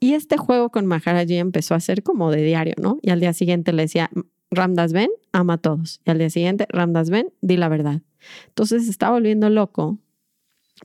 Y 0.00 0.14
este 0.14 0.36
juego 0.36 0.70
con 0.70 0.86
Maharaji 0.86 1.36
empezó 1.36 1.74
a 1.74 1.80
ser 1.80 2.02
como 2.02 2.30
de 2.30 2.42
diario, 2.42 2.74
¿no? 2.80 2.98
Y 3.02 3.10
al 3.10 3.20
día 3.20 3.32
siguiente 3.32 3.72
le 3.72 3.82
decía, 3.82 4.10
Ramdas 4.50 4.92
Ben, 4.92 5.10
ama 5.32 5.54
a 5.54 5.58
todos. 5.58 6.00
Y 6.04 6.10
al 6.10 6.18
día 6.18 6.30
siguiente, 6.30 6.66
Ramdas 6.68 7.10
Ben, 7.10 7.32
di 7.40 7.56
la 7.56 7.68
verdad. 7.68 8.02
Entonces 8.48 8.84
se 8.84 8.90
estaba 8.90 9.12
volviendo 9.12 9.50
loco, 9.50 9.98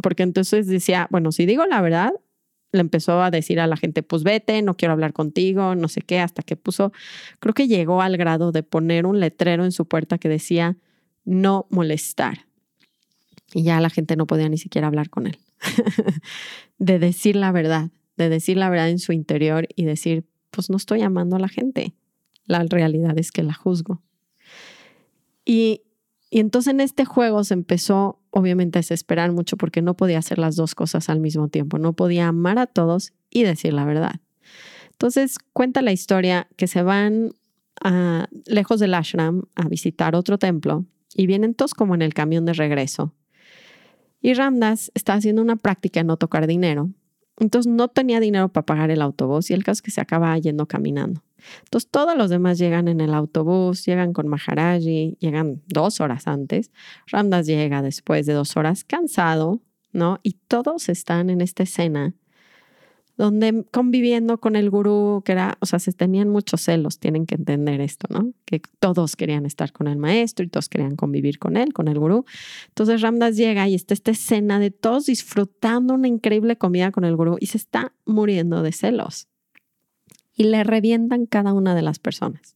porque 0.02 0.24
entonces 0.24 0.68
decía, 0.68 1.08
bueno, 1.12 1.32
si 1.32 1.46
digo 1.46 1.66
la 1.66 1.82
verdad, 1.82 2.14
le 2.72 2.82
empezó 2.82 3.22
a 3.22 3.30
decir 3.30 3.60
a 3.60 3.68
la 3.68 3.78
gente, 3.78 4.02
pues 4.02 4.24
vete, 4.24 4.62
no 4.64 4.76
quiero 4.76 4.94
hablar 4.94 5.14
contigo, 5.14 5.76
no 5.76 5.88
sé 5.88 6.02
qué, 6.02 6.20
hasta 6.20 6.42
que 6.42 6.56
puso, 6.56 6.92
creo 7.40 7.54
que 7.54 7.68
llegó 7.68 8.02
al 8.02 8.18
grado 8.18 8.52
de 8.52 8.64
poner 8.64 9.06
un 9.06 9.20
letrero 9.20 9.64
en 9.64 9.72
su 9.72 9.86
puerta 9.88 10.18
que 10.18 10.28
decía, 10.28 10.76
no 11.24 11.68
molestar. 11.70 12.48
Y 13.54 13.64
ya 13.64 13.80
la 13.80 13.92
gente 13.92 14.16
no 14.16 14.26
podía 14.26 14.50
ni 14.50 14.58
siquiera 14.58 14.88
hablar 14.88 15.12
con 15.12 15.28
él. 15.28 15.38
de 16.80 16.98
decir 16.98 17.36
la 17.36 17.52
verdad, 17.52 17.92
de 18.18 18.30
decir 18.30 18.58
la 18.58 18.70
verdad 18.70 18.90
en 18.90 19.00
su 19.00 19.12
interior 19.12 19.68
y 19.76 19.86
decir, 19.86 20.26
pues 20.52 20.70
no 20.70 20.78
estoy 20.78 21.02
amando 21.02 21.36
a 21.36 21.40
la 21.40 21.50
gente. 21.50 21.94
La 22.46 22.64
realidad 22.64 23.18
es 23.18 23.32
que 23.32 23.44
la 23.44 23.54
juzgo. 23.54 24.02
Y, 25.46 25.82
y 26.30 26.40
entonces 26.40 26.74
en 26.74 26.80
este 26.80 27.06
juego 27.06 27.44
se 27.44 27.54
empezó 27.54 28.20
obviamente 28.30 28.80
a 28.80 28.82
desesperar 28.82 29.32
mucho 29.32 29.58
porque 29.58 29.82
no 29.82 29.96
podía 29.96 30.20
hacer 30.20 30.40
las 30.40 30.56
dos 30.56 30.76
cosas 30.76 31.10
al 31.10 31.20
mismo 31.20 31.48
tiempo. 31.48 31.78
No 31.78 31.94
podía 31.94 32.28
amar 32.28 32.60
a 32.60 32.68
todos 32.68 33.14
y 33.30 33.44
decir 33.44 33.74
la 33.74 33.86
verdad. 33.86 34.22
Entonces 34.92 35.38
cuenta 35.54 35.82
la 35.82 35.92
historia 35.92 36.48
que 36.56 36.68
se 36.68 36.82
van 36.82 37.36
a, 37.82 38.28
lejos 38.46 38.80
del 38.80 38.94
ashram 38.94 39.44
a 39.56 39.68
visitar 39.68 40.16
otro 40.16 40.38
templo 40.38 40.86
y 41.16 41.28
vienen 41.28 41.54
todos 41.54 41.74
como 41.74 41.96
en 41.96 42.02
el 42.02 42.14
camión 42.14 42.46
de 42.46 42.54
regreso. 42.54 43.14
Y 44.22 44.34
Ramdas 44.34 44.92
está 44.94 45.14
haciendo 45.16 45.42
una 45.42 45.58
práctica 45.58 46.00
en 46.00 46.08
no 46.08 46.18
tocar 46.18 46.48
dinero. 46.48 46.90
Entonces 47.40 47.72
no 47.72 47.88
tenía 47.88 48.20
dinero 48.20 48.50
para 48.50 48.66
pagar 48.66 48.92
el 48.92 49.02
autobús 49.02 49.50
y 49.50 49.54
el 49.54 49.64
caso 49.64 49.80
es 49.80 49.82
que 49.82 49.92
se 49.92 50.02
acaba 50.02 50.38
yendo 50.38 50.68
caminando. 50.68 51.24
Entonces 51.64 51.90
todos 51.90 52.16
los 52.16 52.30
demás 52.30 52.58
llegan 52.58 52.88
en 52.88 53.02
el 53.02 53.14
autobús, 53.14 53.86
llegan 53.86 54.14
con 54.14 54.28
Maharaji, 54.28 55.18
llegan 55.20 55.62
dos 55.68 56.00
horas 56.00 56.28
antes. 56.28 56.72
Ramdas 57.08 57.46
llega 57.48 57.82
después 57.82 58.26
de 58.26 58.34
dos 58.34 58.56
horas 58.56 58.84
cansado, 58.84 59.62
¿no? 59.92 60.20
Y 60.24 60.38
todos 60.48 60.90
están 60.90 61.30
en 61.30 61.42
esta 61.42 61.64
escena 61.64 62.14
donde 63.16 63.66
conviviendo 63.72 64.40
con 64.40 64.56
el 64.56 64.70
gurú, 64.70 65.22
que 65.24 65.34
era, 65.34 65.58
o 65.62 65.66
sea, 65.66 65.78
se 65.80 65.94
tenían 65.94 66.30
muchos 66.30 66.62
celos, 66.62 66.98
tienen 66.98 67.26
que 67.26 67.36
entender 67.36 67.80
esto, 67.80 68.08
¿no? 68.10 68.34
Que 68.46 68.62
todos 68.80 69.16
querían 69.16 69.46
estar 69.46 69.72
con 69.72 69.88
el 69.88 69.98
maestro 69.98 70.46
y 70.46 70.50
todos 70.50 70.68
querían 70.68 70.96
convivir 70.96 71.38
con 71.38 71.56
él, 71.56 71.74
con 71.74 71.88
el 71.88 72.00
gurú. 72.00 72.26
Entonces 72.70 73.02
Ramdas 73.02 73.38
llega 73.38 73.68
y 73.68 73.76
está 73.76 73.94
esta 73.94 74.12
escena 74.12 74.60
de 74.60 74.72
todos 74.72 75.06
disfrutando 75.06 75.94
una 75.94 76.08
increíble 76.08 76.58
comida 76.58 76.92
con 76.92 77.04
el 77.04 77.16
gurú 77.16 77.38
y 77.40 77.48
se 77.48 77.58
está 77.58 77.94
muriendo 78.06 78.64
de 78.64 78.72
celos. 78.72 79.28
Y 80.36 80.46
le 80.46 80.64
revientan 80.64 81.28
cada 81.28 81.54
una 81.54 81.76
de 81.76 81.84
las 81.84 82.00
personas. 82.00 82.56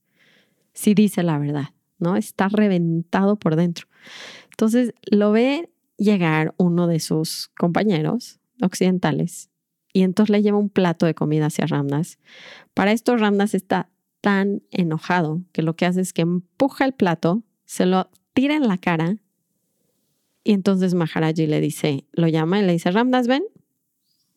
Si 0.73 0.95
dice 0.95 1.21
la 1.21 1.37
verdad, 1.37 1.69
¿no? 1.99 2.15
Está 2.15 2.49
reventado 2.49 3.35
por 3.35 3.55
dentro. 3.55 3.87
Entonces 4.49 4.93
lo 5.11 5.31
ve 5.31 5.69
llegar 5.97 6.55
uno 6.57 6.87
de 6.87 6.99
sus 6.99 7.49
compañeros 7.55 8.39
occidentales 8.59 9.51
y 9.97 10.03
entonces 10.03 10.29
le 10.29 10.43
lleva 10.43 10.59
un 10.59 10.69
plato 10.69 11.07
de 11.07 11.15
comida 11.15 11.47
hacia 11.47 11.65
Ramdas. 11.65 12.19
Para 12.75 12.91
esto 12.91 13.17
Ramdas 13.17 13.55
está 13.55 13.89
tan 14.21 14.61
enojado 14.69 15.41
que 15.53 15.63
lo 15.63 15.75
que 15.75 15.87
hace 15.87 16.01
es 16.01 16.13
que 16.13 16.21
empuja 16.21 16.85
el 16.85 16.93
plato, 16.93 17.41
se 17.65 17.87
lo 17.87 18.07
tira 18.33 18.55
en 18.55 18.67
la 18.67 18.77
cara 18.77 19.17
y 20.43 20.51
entonces 20.51 20.93
Maharaji 20.93 21.47
le 21.47 21.59
dice, 21.59 22.05
lo 22.11 22.27
llama 22.27 22.59
y 22.59 22.63
le 22.63 22.73
dice, 22.73 22.91
Ramdas, 22.91 23.27
ven. 23.27 23.41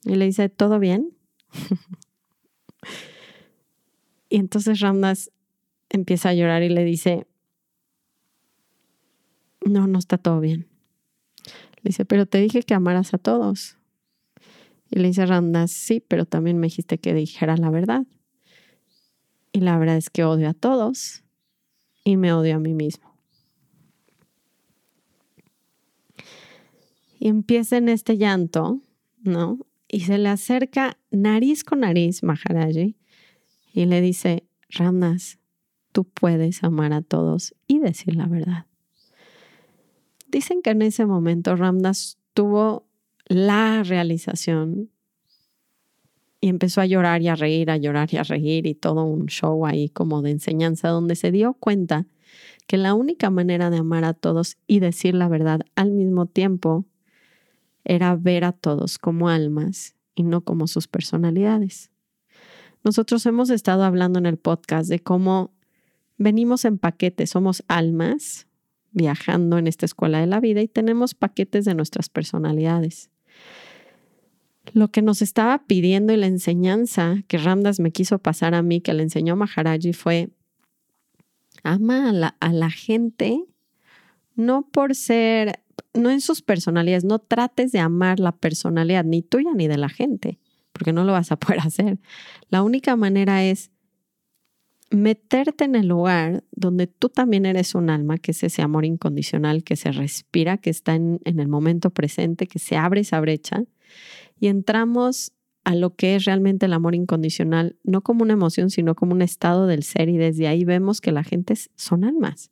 Y 0.07 0.14
le 0.14 0.25
dice, 0.25 0.49
¿todo 0.49 0.79
bien? 0.79 1.14
y 4.31 4.37
entonces 4.37 4.81
Ramdas 4.81 5.31
empieza 5.90 6.31
a 6.31 6.35
llorar 6.35 6.62
y 6.62 6.71
le 6.71 6.85
dice, 6.85 7.26
no, 9.61 9.87
no 9.87 9.99
está 9.99 10.17
todo 10.17 10.40
bien. 10.40 10.69
Le 11.83 11.90
dice, 11.90 12.07
pero 12.07 12.25
te 12.25 12.40
dije 12.40 12.62
que 12.62 12.73
amaras 12.73 13.12
a 13.12 13.19
todos. 13.19 13.76
Y 14.91 14.99
le 14.99 15.09
dice 15.09 15.23
a 15.23 15.67
sí, 15.69 16.01
pero 16.07 16.27
también 16.27 16.59
me 16.59 16.67
dijiste 16.67 16.99
que 16.99 17.15
dijera 17.15 17.57
la 17.57 17.71
verdad. 17.71 18.07
Y 19.53 19.61
la 19.61 19.79
verdad 19.79 19.97
es 19.97 20.11
que 20.11 20.25
odio 20.25 20.49
a 20.49 20.55
todos 20.55 21.23
y 22.05 22.17
me 22.17 22.33
odio 22.33 22.57
a 22.57 22.59
mí 22.59 22.75
mismo. 22.75 23.15
Y 27.19 27.29
empieza 27.29 27.77
en 27.77 27.89
este 27.89 28.17
llanto, 28.17 28.81
¿no? 29.23 29.59
Y 29.87 30.01
se 30.01 30.19
le 30.19 30.29
acerca 30.29 30.99
nariz 31.11 31.65
con 31.65 31.81
nariz 31.81 32.23
Maharaji 32.23 32.97
y 33.73 33.85
le 33.87 34.01
dice, 34.01 34.45
Ramdas, 34.69 35.39
tú 35.93 36.05
puedes 36.05 36.65
amar 36.65 36.93
a 36.93 37.03
todos 37.03 37.55
y 37.67 37.79
decir 37.79 38.17
la 38.17 38.27
verdad. 38.27 38.67
Dicen 40.29 40.63
que 40.63 40.71
en 40.71 40.83
ese 40.83 41.07
momento 41.07 41.57
Ramdas 41.57 42.19
tuvo 42.35 42.87
la 43.31 43.85
realización 43.85 44.91
y 46.41 46.49
empezó 46.49 46.81
a 46.81 46.87
llorar 46.87 47.23
y 47.23 47.29
a 47.29 47.37
reír, 47.37 47.71
a 47.71 47.77
llorar 47.77 48.13
y 48.13 48.17
a 48.17 48.25
reír 48.25 48.67
y 48.67 48.75
todo 48.75 49.05
un 49.05 49.27
show 49.27 49.67
ahí 49.67 49.89
como 49.89 50.21
de 50.21 50.33
enseñanza 50.33 50.89
donde 50.89 51.15
se 51.15 51.31
dio 51.31 51.55
cuenta 51.55 52.09
que 52.67 52.77
la 52.77 52.95
única 52.95 53.31
manera 53.31 53.71
de 53.71 53.77
amar 53.77 54.05
a 54.05 54.15
todos 54.15 54.59
y 54.67 54.81
decir 54.81 55.15
la 55.15 55.29
verdad 55.29 55.61
al 55.77 55.93
mismo 55.93 56.27
tiempo 56.27 56.87
era 57.85 58.17
ver 58.17 58.43
a 58.43 58.51
todos 58.51 58.99
como 58.99 59.29
almas 59.29 59.95
y 60.17 60.25
no 60.25 60.41
como 60.41 60.67
sus 60.67 60.89
personalidades. 60.89 61.93
Nosotros 62.83 63.25
hemos 63.27 63.51
estado 63.51 63.85
hablando 63.85 64.19
en 64.19 64.27
el 64.27 64.39
podcast 64.39 64.91
de 64.91 64.99
cómo 64.99 65.53
venimos 66.19 66.65
en 66.65 66.79
paquetes, 66.79 67.31
somos 67.31 67.63
almas 67.69 68.49
viajando 68.91 69.57
en 69.57 69.69
esta 69.69 69.87
escuela 69.87 70.19
de 70.19 70.27
la 70.27 70.41
vida 70.41 70.63
y 70.63 70.67
tenemos 70.67 71.15
paquetes 71.15 71.65
de 71.65 71.77
nuestras 71.77 72.09
personalidades. 72.09 73.10
Lo 74.73 74.89
que 74.89 75.03
nos 75.03 75.23
estaba 75.23 75.67
pidiendo 75.67 76.13
y 76.13 76.17
la 76.17 76.27
enseñanza 76.27 77.23
que 77.27 77.39
Ramdas 77.39 77.81
me 77.81 77.91
quiso 77.91 78.19
pasar 78.19 78.55
a 78.55 78.63
mí, 78.63 78.81
que 78.81 78.95
le 78.95 79.03
enseñó 79.03 79.37
Maharaji, 79.37 79.93
fue 79.93 80.31
ama 81.63 82.09
a 82.09 82.13
la, 82.13 82.37
a 82.41 82.53
la 82.53 82.71
gente 82.71 83.45
no 84.41 84.63
por 84.63 84.95
ser, 84.95 85.61
no 85.95 86.11
en 86.11 86.21
sus 86.21 86.43
personalidades, 86.43 87.05
no 87.05 87.19
trates 87.19 87.73
de 87.73 87.79
amar 87.79 88.19
la 88.19 88.33
personalidad 88.33 89.05
ni 89.05 89.23
tuya 89.23 89.53
ni 89.55 89.69
de 89.69 89.77
la 89.77 89.89
gente, 89.89 90.39
porque 90.73 90.93
no 90.93 91.05
lo 91.05 91.13
vas 91.13 91.31
a 91.31 91.37
poder 91.37 91.61
hacer. 91.65 91.99
La 92.49 92.63
única 92.63 92.97
manera 92.97 93.45
es 93.45 93.71
meterte 94.91 95.65
en 95.65 95.77
el 95.77 95.89
lugar 95.89 96.45
donde 96.51 96.87
tú 96.87 97.09
también 97.09 97.47
eres 97.47 97.75
un 97.75 97.91
alma, 97.91 98.19
que 98.19 98.33
es 98.33 98.43
ese 98.43 98.63
amor 98.63 98.85
incondicional 98.85 99.63
que 99.63 99.77
se 99.77 99.93
respira, 99.93 100.59
que 100.59 100.71
está 100.71 100.95
en, 100.95 101.21
en 101.25 101.41
el 101.41 101.49
momento 101.49 101.91
presente, 101.91 102.47
que 102.47 102.59
se 102.59 102.77
abre 102.77 103.01
esa 103.01 103.21
brecha 103.21 103.65
y 104.39 104.49
entramos 104.49 105.33
a 105.65 105.75
lo 105.75 105.95
que 105.95 106.17
es 106.17 106.25
realmente 106.25 106.67
el 106.67 106.73
amor 106.73 106.95
incondicional, 106.95 107.77
no 107.85 108.01
como 108.01 108.23
una 108.23 108.33
emoción, 108.33 108.71
sino 108.71 108.95
como 108.95 109.13
un 109.13 109.23
estado 109.23 109.67
del 109.67 109.83
ser 109.83 110.09
y 110.09 110.17
desde 110.17 110.49
ahí 110.49 110.65
vemos 110.65 111.01
que 111.01 111.13
la 111.13 111.23
gente 111.23 111.55
son 111.77 112.05
almas 112.05 112.51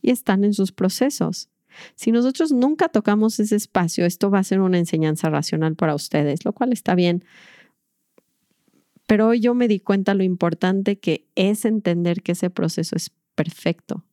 y 0.00 0.10
están 0.10 0.44
en 0.44 0.54
sus 0.54 0.72
procesos. 0.72 1.48
Si 1.96 2.12
nosotros 2.12 2.52
nunca 2.52 2.88
tocamos 2.88 3.40
ese 3.40 3.56
espacio, 3.56 4.06
esto 4.06 4.30
va 4.30 4.38
a 4.38 4.44
ser 4.44 4.60
una 4.60 4.78
enseñanza 4.78 5.28
racional 5.28 5.74
para 5.74 5.94
ustedes, 5.94 6.44
lo 6.44 6.52
cual 6.52 6.72
está 6.72 6.94
bien. 6.94 7.24
Pero 9.06 9.28
hoy 9.28 9.40
yo 9.40 9.54
me 9.54 9.68
di 9.68 9.80
cuenta 9.80 10.14
lo 10.14 10.22
importante 10.22 10.98
que 10.98 11.28
es 11.34 11.64
entender 11.64 12.22
que 12.22 12.32
ese 12.32 12.50
proceso 12.50 12.96
es 12.96 13.10
perfecto. 13.34 14.04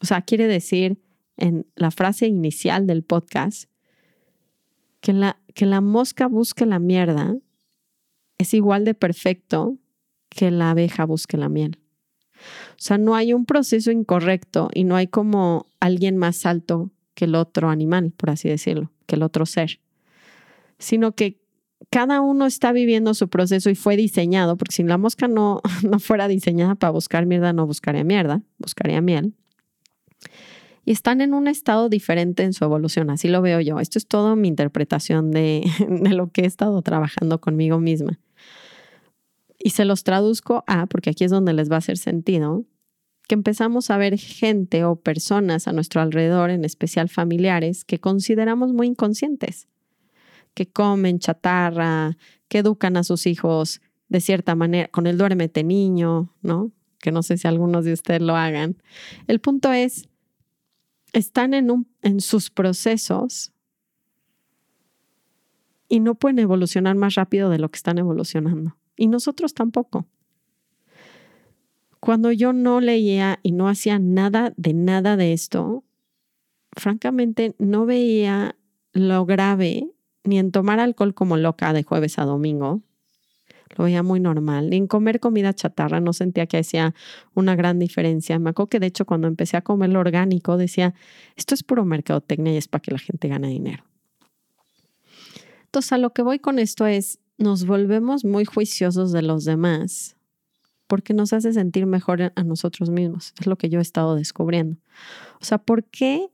O 0.00 0.06
sea, 0.06 0.22
quiere 0.22 0.46
decir 0.46 1.00
en 1.36 1.66
la 1.76 1.90
frase 1.90 2.26
inicial 2.26 2.86
del 2.86 3.02
podcast 3.02 3.70
que 5.00 5.12
la, 5.12 5.40
que 5.54 5.66
la 5.66 5.80
mosca 5.80 6.26
busque 6.26 6.66
la 6.66 6.78
mierda 6.78 7.36
es 8.38 8.54
igual 8.54 8.84
de 8.84 8.94
perfecto 8.94 9.78
que 10.28 10.50
la 10.50 10.70
abeja 10.70 11.04
busque 11.04 11.36
la 11.36 11.48
miel. 11.48 11.78
O 12.70 12.78
sea, 12.78 12.98
no 12.98 13.14
hay 13.14 13.32
un 13.32 13.44
proceso 13.44 13.90
incorrecto 13.90 14.70
y 14.74 14.84
no 14.84 14.96
hay 14.96 15.06
como 15.06 15.66
alguien 15.78 16.16
más 16.16 16.46
alto 16.46 16.90
que 17.14 17.26
el 17.26 17.34
otro 17.34 17.68
animal, 17.68 18.12
por 18.16 18.30
así 18.30 18.48
decirlo, 18.48 18.92
que 19.06 19.16
el 19.16 19.22
otro 19.22 19.44
ser, 19.44 19.80
sino 20.78 21.12
que 21.12 21.39
cada 21.88 22.20
uno 22.20 22.46
está 22.46 22.72
viviendo 22.72 23.14
su 23.14 23.28
proceso 23.28 23.70
y 23.70 23.74
fue 23.74 23.96
diseñado, 23.96 24.56
porque 24.56 24.74
si 24.74 24.82
la 24.82 24.98
mosca 24.98 25.28
no, 25.28 25.60
no 25.88 25.98
fuera 25.98 26.28
diseñada 26.28 26.74
para 26.74 26.90
buscar 26.90 27.26
mierda, 27.26 27.52
no 27.52 27.66
buscaría 27.66 28.04
mierda, 28.04 28.42
buscaría 28.58 29.00
miel. 29.00 29.34
Y 30.84 30.92
están 30.92 31.20
en 31.20 31.34
un 31.34 31.46
estado 31.46 31.88
diferente 31.88 32.42
en 32.42 32.52
su 32.52 32.64
evolución, 32.64 33.10
así 33.10 33.28
lo 33.28 33.42
veo 33.42 33.60
yo. 33.60 33.80
Esto 33.80 33.98
es 33.98 34.06
todo 34.06 34.34
mi 34.36 34.48
interpretación 34.48 35.30
de, 35.30 35.64
de 35.88 36.10
lo 36.10 36.30
que 36.30 36.42
he 36.42 36.46
estado 36.46 36.82
trabajando 36.82 37.40
conmigo 37.40 37.78
misma 37.78 38.18
y 39.62 39.70
se 39.70 39.84
los 39.84 40.02
traduzco 40.02 40.64
a, 40.66 40.86
porque 40.86 41.10
aquí 41.10 41.24
es 41.24 41.30
donde 41.30 41.52
les 41.52 41.70
va 41.70 41.76
a 41.76 41.78
hacer 41.78 41.98
sentido, 41.98 42.64
que 43.28 43.34
empezamos 43.34 43.90
a 43.90 43.98
ver 43.98 44.18
gente 44.18 44.84
o 44.84 44.96
personas 44.96 45.68
a 45.68 45.72
nuestro 45.72 46.00
alrededor, 46.00 46.50
en 46.50 46.64
especial 46.64 47.08
familiares, 47.08 47.84
que 47.84 48.00
consideramos 48.00 48.72
muy 48.72 48.88
inconscientes, 48.88 49.68
que 50.54 50.66
comen 50.66 51.18
chatarra, 51.18 52.16
que 52.48 52.58
educan 52.58 52.96
a 52.96 53.04
sus 53.04 53.26
hijos 53.26 53.80
de 54.08 54.20
cierta 54.20 54.54
manera, 54.54 54.88
con 54.88 55.06
el 55.06 55.16
duérmete 55.16 55.62
niño, 55.62 56.34
¿no? 56.42 56.72
Que 56.98 57.12
no 57.12 57.22
sé 57.22 57.38
si 57.38 57.46
algunos 57.46 57.84
de 57.84 57.92
ustedes 57.92 58.20
lo 58.20 58.36
hagan. 58.36 58.76
El 59.26 59.40
punto 59.40 59.72
es, 59.72 60.08
están 61.12 61.54
en, 61.54 61.86
en 62.02 62.20
sus 62.20 62.50
procesos 62.50 63.52
y 65.88 66.00
no 66.00 66.14
pueden 66.14 66.38
evolucionar 66.38 66.96
más 66.96 67.14
rápido 67.14 67.50
de 67.50 67.58
lo 67.58 67.70
que 67.70 67.76
están 67.76 67.98
evolucionando 67.98 68.76
y 69.00 69.06
nosotros 69.06 69.54
tampoco. 69.54 70.06
Cuando 72.00 72.32
yo 72.32 72.52
no 72.52 72.80
leía 72.80 73.40
y 73.42 73.52
no 73.52 73.68
hacía 73.68 73.98
nada 73.98 74.52
de 74.58 74.74
nada 74.74 75.16
de 75.16 75.32
esto, 75.32 75.84
francamente 76.72 77.54
no 77.58 77.86
veía 77.86 78.56
lo 78.92 79.24
grave 79.24 79.90
ni 80.24 80.38
en 80.38 80.52
tomar 80.52 80.80
alcohol 80.80 81.14
como 81.14 81.36
loca 81.36 81.72
de 81.72 81.82
jueves 81.82 82.18
a 82.18 82.24
domingo. 82.24 82.82
Lo 83.76 83.84
veía 83.84 84.02
muy 84.02 84.18
normal. 84.20 84.70
Ni 84.70 84.76
en 84.76 84.86
comer 84.86 85.20
comida 85.20 85.54
chatarra 85.54 86.00
no 86.00 86.12
sentía 86.12 86.46
que 86.46 86.58
hacía 86.58 86.94
una 87.34 87.54
gran 87.54 87.78
diferencia. 87.78 88.38
Me 88.38 88.50
acuerdo 88.50 88.68
que 88.68 88.80
de 88.80 88.86
hecho 88.86 89.06
cuando 89.06 89.28
empecé 89.28 89.56
a 89.56 89.62
comer 89.62 89.90
lo 89.90 90.00
orgánico 90.00 90.56
decía, 90.56 90.94
esto 91.36 91.54
es 91.54 91.62
puro 91.62 91.84
mercadotecnia 91.84 92.52
y 92.52 92.56
es 92.56 92.68
para 92.68 92.82
que 92.82 92.90
la 92.90 92.98
gente 92.98 93.28
gane 93.28 93.48
dinero. 93.48 93.84
Entonces 95.66 95.92
a 95.92 95.98
lo 95.98 96.12
que 96.12 96.22
voy 96.22 96.40
con 96.40 96.58
esto 96.58 96.86
es, 96.86 97.20
nos 97.38 97.64
volvemos 97.64 98.24
muy 98.24 98.44
juiciosos 98.44 99.12
de 99.12 99.22
los 99.22 99.44
demás 99.44 100.16
porque 100.88 101.14
nos 101.14 101.32
hace 101.32 101.52
sentir 101.52 101.86
mejor 101.86 102.32
a 102.34 102.42
nosotros 102.42 102.90
mismos. 102.90 103.32
Es 103.40 103.46
lo 103.46 103.56
que 103.56 103.68
yo 103.68 103.78
he 103.78 103.82
estado 103.82 104.16
descubriendo. 104.16 104.76
O 105.40 105.44
sea, 105.44 105.58
¿por 105.58 105.84
qué 105.84 106.28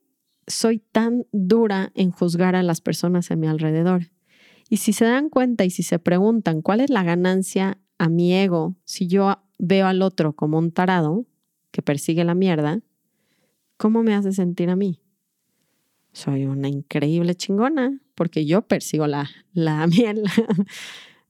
soy 0.46 0.78
tan 0.78 1.26
dura 1.32 1.92
en 1.94 2.10
juzgar 2.10 2.56
a 2.56 2.62
las 2.62 2.80
personas 2.80 3.30
a 3.30 3.36
mi 3.36 3.46
alrededor? 3.46 4.10
Y 4.68 4.78
si 4.78 4.92
se 4.92 5.04
dan 5.04 5.28
cuenta 5.28 5.64
y 5.64 5.70
si 5.70 5.82
se 5.82 5.98
preguntan 5.98 6.62
cuál 6.62 6.80
es 6.80 6.90
la 6.90 7.04
ganancia 7.04 7.78
a 7.98 8.08
mi 8.08 8.34
ego 8.34 8.76
si 8.84 9.06
yo 9.06 9.38
veo 9.58 9.86
al 9.86 10.02
otro 10.02 10.34
como 10.34 10.58
un 10.58 10.70
tarado 10.70 11.24
que 11.70 11.82
persigue 11.82 12.24
la 12.24 12.34
mierda, 12.34 12.80
¿cómo 13.76 14.02
me 14.02 14.14
hace 14.14 14.32
sentir 14.32 14.70
a 14.70 14.76
mí? 14.76 15.00
Soy 16.12 16.46
una 16.46 16.68
increíble 16.68 17.34
chingona 17.34 18.00
porque 18.14 18.46
yo 18.46 18.62
persigo 18.62 19.06
la, 19.06 19.28
la 19.52 19.86
miel, 19.86 20.22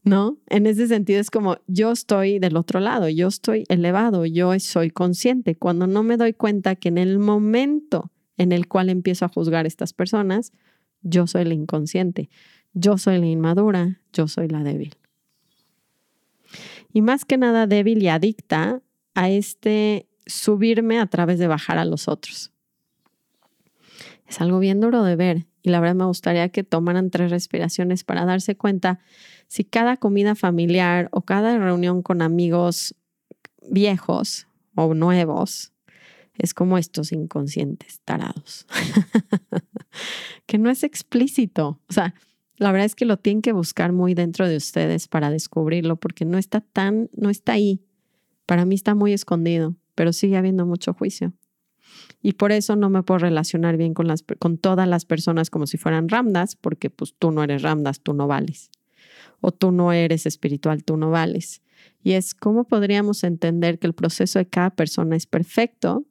¿no? 0.02 0.38
En 0.48 0.66
ese 0.66 0.86
sentido 0.86 1.20
es 1.20 1.30
como 1.30 1.58
yo 1.66 1.90
estoy 1.92 2.38
del 2.38 2.56
otro 2.56 2.80
lado, 2.80 3.08
yo 3.08 3.28
estoy 3.28 3.64
elevado, 3.68 4.24
yo 4.24 4.58
soy 4.60 4.90
consciente. 4.90 5.56
Cuando 5.56 5.86
no 5.86 6.02
me 6.02 6.16
doy 6.16 6.32
cuenta 6.32 6.76
que 6.76 6.88
en 6.88 6.98
el 6.98 7.18
momento 7.18 8.12
en 8.36 8.52
el 8.52 8.68
cual 8.68 8.88
empiezo 8.88 9.24
a 9.24 9.28
juzgar 9.28 9.64
a 9.64 9.68
estas 9.68 9.92
personas, 9.92 10.52
yo 11.02 11.26
soy 11.26 11.44
la 11.44 11.54
inconsciente, 11.54 12.30
yo 12.72 12.98
soy 12.98 13.18
la 13.18 13.26
inmadura, 13.26 14.00
yo 14.12 14.28
soy 14.28 14.48
la 14.48 14.62
débil. 14.62 14.94
Y 16.92 17.02
más 17.02 17.24
que 17.24 17.36
nada 17.36 17.66
débil 17.66 18.02
y 18.02 18.08
adicta 18.08 18.82
a 19.14 19.30
este 19.30 20.08
subirme 20.26 20.98
a 20.98 21.06
través 21.06 21.38
de 21.38 21.46
bajar 21.46 21.78
a 21.78 21.84
los 21.84 22.08
otros. 22.08 22.52
Es 24.26 24.40
algo 24.40 24.58
bien 24.58 24.80
duro 24.80 25.04
de 25.04 25.16
ver 25.16 25.46
y 25.62 25.70
la 25.70 25.80
verdad 25.80 25.94
me 25.94 26.04
gustaría 26.04 26.48
que 26.48 26.64
tomaran 26.64 27.10
tres 27.10 27.30
respiraciones 27.30 28.02
para 28.04 28.24
darse 28.24 28.56
cuenta 28.56 28.98
si 29.46 29.64
cada 29.64 29.96
comida 29.96 30.34
familiar 30.34 31.08
o 31.12 31.22
cada 31.22 31.56
reunión 31.58 32.02
con 32.02 32.22
amigos 32.22 32.94
viejos 33.68 34.48
o 34.74 34.94
nuevos 34.94 35.72
es 36.38 36.54
como 36.54 36.78
estos 36.78 37.12
inconscientes 37.12 38.00
tarados, 38.04 38.66
que 40.46 40.58
no 40.58 40.70
es 40.70 40.82
explícito. 40.82 41.80
O 41.88 41.92
sea, 41.92 42.14
la 42.56 42.72
verdad 42.72 42.86
es 42.86 42.94
que 42.94 43.04
lo 43.04 43.18
tienen 43.18 43.42
que 43.42 43.52
buscar 43.52 43.92
muy 43.92 44.14
dentro 44.14 44.48
de 44.48 44.56
ustedes 44.56 45.08
para 45.08 45.30
descubrirlo, 45.30 45.96
porque 45.96 46.24
no 46.24 46.38
está 46.38 46.60
tan, 46.60 47.10
no 47.14 47.30
está 47.30 47.52
ahí. 47.52 47.82
Para 48.46 48.64
mí 48.64 48.74
está 48.74 48.94
muy 48.94 49.12
escondido, 49.12 49.76
pero 49.94 50.12
sigue 50.12 50.36
habiendo 50.36 50.66
mucho 50.66 50.94
juicio. 50.94 51.32
Y 52.22 52.32
por 52.32 52.52
eso 52.52 52.76
no 52.76 52.90
me 52.90 53.02
puedo 53.02 53.18
relacionar 53.18 53.76
bien 53.76 53.94
con, 53.94 54.06
las, 54.06 54.24
con 54.38 54.58
todas 54.58 54.88
las 54.88 55.04
personas 55.04 55.50
como 55.50 55.66
si 55.66 55.76
fueran 55.76 56.08
ramdas, 56.08 56.56
porque 56.56 56.90
pues 56.90 57.14
tú 57.18 57.30
no 57.30 57.42
eres 57.42 57.62
ramdas, 57.62 58.00
tú 58.00 58.14
no 58.14 58.26
vales. 58.26 58.70
O 59.40 59.52
tú 59.52 59.70
no 59.70 59.92
eres 59.92 60.26
espiritual, 60.26 60.84
tú 60.84 60.96
no 60.96 61.10
vales. 61.10 61.62
Y 62.02 62.12
es 62.12 62.34
cómo 62.34 62.64
podríamos 62.64 63.24
entender 63.24 63.78
que 63.78 63.86
el 63.86 63.94
proceso 63.94 64.38
de 64.38 64.48
cada 64.48 64.70
persona 64.70 65.16
es 65.16 65.26
perfecto 65.26 66.06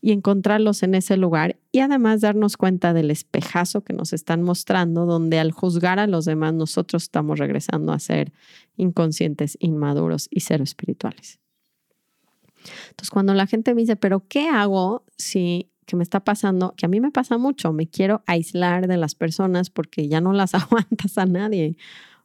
y 0.00 0.12
encontrarlos 0.12 0.82
en 0.82 0.94
ese 0.94 1.16
lugar 1.16 1.58
y 1.72 1.80
además 1.80 2.22
darnos 2.22 2.56
cuenta 2.56 2.94
del 2.94 3.10
espejazo 3.10 3.82
que 3.82 3.92
nos 3.92 4.12
están 4.12 4.42
mostrando, 4.42 5.04
donde 5.04 5.38
al 5.38 5.52
juzgar 5.52 5.98
a 5.98 6.06
los 6.06 6.24
demás 6.24 6.54
nosotros 6.54 7.04
estamos 7.04 7.38
regresando 7.38 7.92
a 7.92 7.98
ser 7.98 8.32
inconscientes, 8.76 9.58
inmaduros 9.60 10.28
y 10.30 10.40
cero 10.40 10.64
espirituales. 10.64 11.38
Entonces, 12.90 13.10
cuando 13.10 13.34
la 13.34 13.46
gente 13.46 13.74
me 13.74 13.82
dice, 13.82 13.96
pero 13.96 14.26
¿qué 14.26 14.48
hago 14.48 15.04
si 15.16 15.70
que 15.86 15.96
me 15.96 16.02
está 16.02 16.20
pasando? 16.20 16.74
Que 16.76 16.86
a 16.86 16.88
mí 16.88 17.00
me 17.00 17.10
pasa 17.10 17.36
mucho, 17.36 17.72
me 17.72 17.88
quiero 17.88 18.22
aislar 18.26 18.86
de 18.86 18.96
las 18.96 19.14
personas 19.14 19.70
porque 19.70 20.08
ya 20.08 20.20
no 20.20 20.32
las 20.32 20.54
aguantas 20.54 21.18
a 21.18 21.26
nadie. 21.26 21.76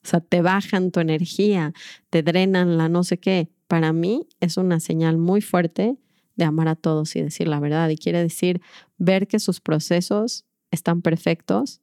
O 0.03 0.07
sea, 0.07 0.19
te 0.19 0.41
bajan 0.41 0.91
tu 0.91 0.99
energía, 0.99 1.73
te 2.09 2.21
drenan 2.21 2.77
la 2.77 2.89
no 2.89 3.03
sé 3.03 3.17
qué. 3.17 3.49
Para 3.67 3.91
mí 3.91 4.27
es 4.39 4.57
una 4.57 4.79
señal 4.79 5.17
muy 5.17 5.41
fuerte 5.41 5.97
de 6.35 6.45
amar 6.45 6.67
a 6.67 6.75
todos 6.75 7.15
y 7.15 7.21
decir 7.21 7.47
la 7.47 7.59
verdad. 7.59 7.89
Y 7.89 7.97
quiere 7.97 8.21
decir 8.21 8.61
ver 8.97 9.27
que 9.27 9.39
sus 9.39 9.61
procesos 9.61 10.45
están 10.71 11.01
perfectos 11.01 11.81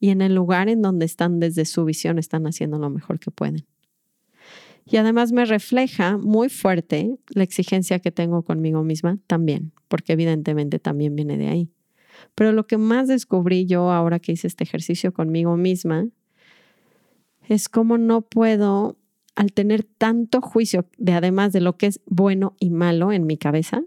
y 0.00 0.10
en 0.10 0.20
el 0.20 0.34
lugar 0.34 0.68
en 0.68 0.82
donde 0.82 1.06
están 1.06 1.40
desde 1.40 1.64
su 1.64 1.84
visión 1.84 2.18
están 2.18 2.46
haciendo 2.46 2.78
lo 2.78 2.90
mejor 2.90 3.18
que 3.18 3.30
pueden. 3.30 3.66
Y 4.86 4.98
además 4.98 5.32
me 5.32 5.46
refleja 5.46 6.18
muy 6.18 6.50
fuerte 6.50 7.18
la 7.28 7.42
exigencia 7.42 8.00
que 8.00 8.12
tengo 8.12 8.42
conmigo 8.42 8.82
misma 8.82 9.18
también, 9.26 9.72
porque 9.88 10.12
evidentemente 10.12 10.78
también 10.78 11.16
viene 11.16 11.38
de 11.38 11.48
ahí. 11.48 11.70
Pero 12.34 12.52
lo 12.52 12.66
que 12.66 12.76
más 12.76 13.08
descubrí 13.08 13.66
yo 13.66 13.90
ahora 13.90 14.18
que 14.18 14.32
hice 14.32 14.46
este 14.46 14.64
ejercicio 14.64 15.12
conmigo 15.12 15.56
misma 15.56 16.06
es 17.48 17.68
cómo 17.68 17.98
no 17.98 18.22
puedo, 18.22 18.98
al 19.36 19.52
tener 19.52 19.84
tanto 19.84 20.40
juicio 20.40 20.86
de 20.98 21.12
además 21.12 21.52
de 21.52 21.60
lo 21.60 21.76
que 21.76 21.86
es 21.86 22.00
bueno 22.06 22.54
y 22.58 22.70
malo 22.70 23.10
en 23.12 23.26
mi 23.26 23.36
cabeza, 23.36 23.82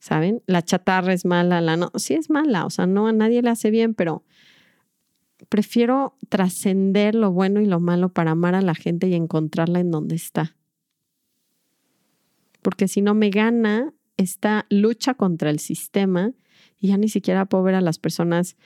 ¿saben? 0.00 0.42
La 0.46 0.62
chatarra 0.62 1.12
es 1.12 1.24
mala, 1.24 1.60
la 1.60 1.76
no, 1.76 1.92
sí 1.94 2.14
es 2.14 2.30
mala, 2.30 2.66
o 2.66 2.70
sea, 2.70 2.86
no 2.86 3.06
a 3.06 3.12
nadie 3.12 3.42
le 3.42 3.50
hace 3.50 3.70
bien, 3.70 3.94
pero 3.94 4.24
prefiero 5.48 6.16
trascender 6.28 7.14
lo 7.14 7.30
bueno 7.30 7.60
y 7.60 7.66
lo 7.66 7.78
malo 7.80 8.08
para 8.08 8.32
amar 8.32 8.54
a 8.54 8.62
la 8.62 8.74
gente 8.74 9.08
y 9.08 9.14
encontrarla 9.14 9.78
en 9.80 9.90
donde 9.90 10.16
está. 10.16 10.56
Porque 12.62 12.88
si 12.88 13.02
no 13.02 13.14
me 13.14 13.30
gana 13.30 13.92
esta 14.16 14.66
lucha 14.68 15.14
contra 15.14 15.50
el 15.50 15.58
sistema 15.60 16.32
y 16.78 16.88
ya 16.88 16.96
ni 16.96 17.08
siquiera 17.08 17.46
puedo 17.46 17.64
ver 17.64 17.74
a 17.74 17.80
las 17.80 17.98
personas 17.98 18.56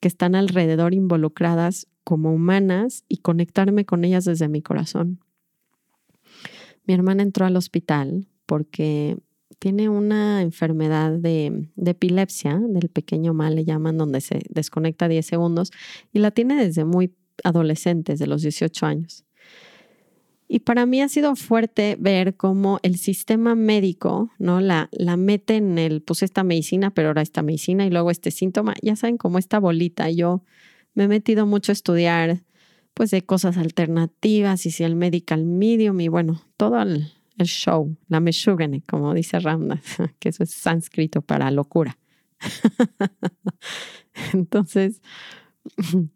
que 0.00 0.08
están 0.08 0.34
alrededor 0.34 0.94
involucradas 0.94 1.86
como 2.04 2.32
humanas 2.32 3.04
y 3.08 3.18
conectarme 3.18 3.84
con 3.84 4.04
ellas 4.04 4.24
desde 4.24 4.48
mi 4.48 4.62
corazón. 4.62 5.20
Mi 6.84 6.94
hermana 6.94 7.22
entró 7.22 7.46
al 7.46 7.56
hospital 7.56 8.26
porque 8.46 9.18
tiene 9.58 9.88
una 9.88 10.42
enfermedad 10.42 11.12
de, 11.12 11.68
epilepsia, 11.76 12.58
del 12.58 12.88
pequeño 12.88 13.34
mal 13.34 13.54
le 13.54 13.64
llaman, 13.64 13.98
donde 13.98 14.20
se 14.20 14.42
desconecta 14.50 15.08
10 15.08 15.24
segundos, 15.24 15.70
y 16.12 16.18
la 16.18 16.30
tiene 16.30 16.62
desde 16.62 16.84
muy 16.84 17.14
adolescente, 17.44 18.12
desde 18.12 18.26
los 18.26 18.42
18 18.42 18.86
años. 18.86 19.24
Y 20.48 20.60
para 20.60 20.84
mí 20.84 21.00
ha 21.00 21.08
sido 21.08 21.34
fuerte 21.34 21.96
ver 21.98 22.36
cómo 22.36 22.78
el 22.82 22.98
sistema 22.98 23.54
médico, 23.54 24.30
¿no? 24.38 24.60
La, 24.60 24.90
la 24.92 25.16
mete 25.16 25.56
en 25.56 25.78
el, 25.78 26.02
pues 26.02 26.22
esta 26.22 26.44
medicina, 26.44 26.90
pero 26.90 27.08
ahora 27.08 27.22
esta 27.22 27.42
medicina 27.42 27.86
y 27.86 27.90
luego 27.90 28.10
este 28.10 28.30
síntoma, 28.30 28.74
ya 28.82 28.94
saben, 28.94 29.16
como 29.16 29.38
esta 29.38 29.58
bolita. 29.58 30.10
Yo 30.10 30.42
me 30.94 31.04
he 31.04 31.08
metido 31.08 31.46
mucho 31.46 31.72
a 31.72 31.74
estudiar, 31.74 32.42
pues, 32.92 33.10
de 33.10 33.22
cosas 33.22 33.56
alternativas 33.56 34.66
y 34.66 34.70
si 34.70 34.84
el 34.84 34.94
medical 34.94 35.44
medium 35.46 35.98
y 36.00 36.08
bueno, 36.08 36.42
todo 36.58 36.82
el, 36.82 37.12
show, 37.46 37.96
la 38.08 38.20
meshugane, 38.20 38.82
como 38.82 39.14
dice 39.14 39.38
Ramna, 39.40 39.80
que 40.18 40.28
eso 40.30 40.42
es 40.42 40.50
sánscrito 40.50 41.22
para 41.22 41.50
locura. 41.50 41.98
Entonces, 44.32 45.00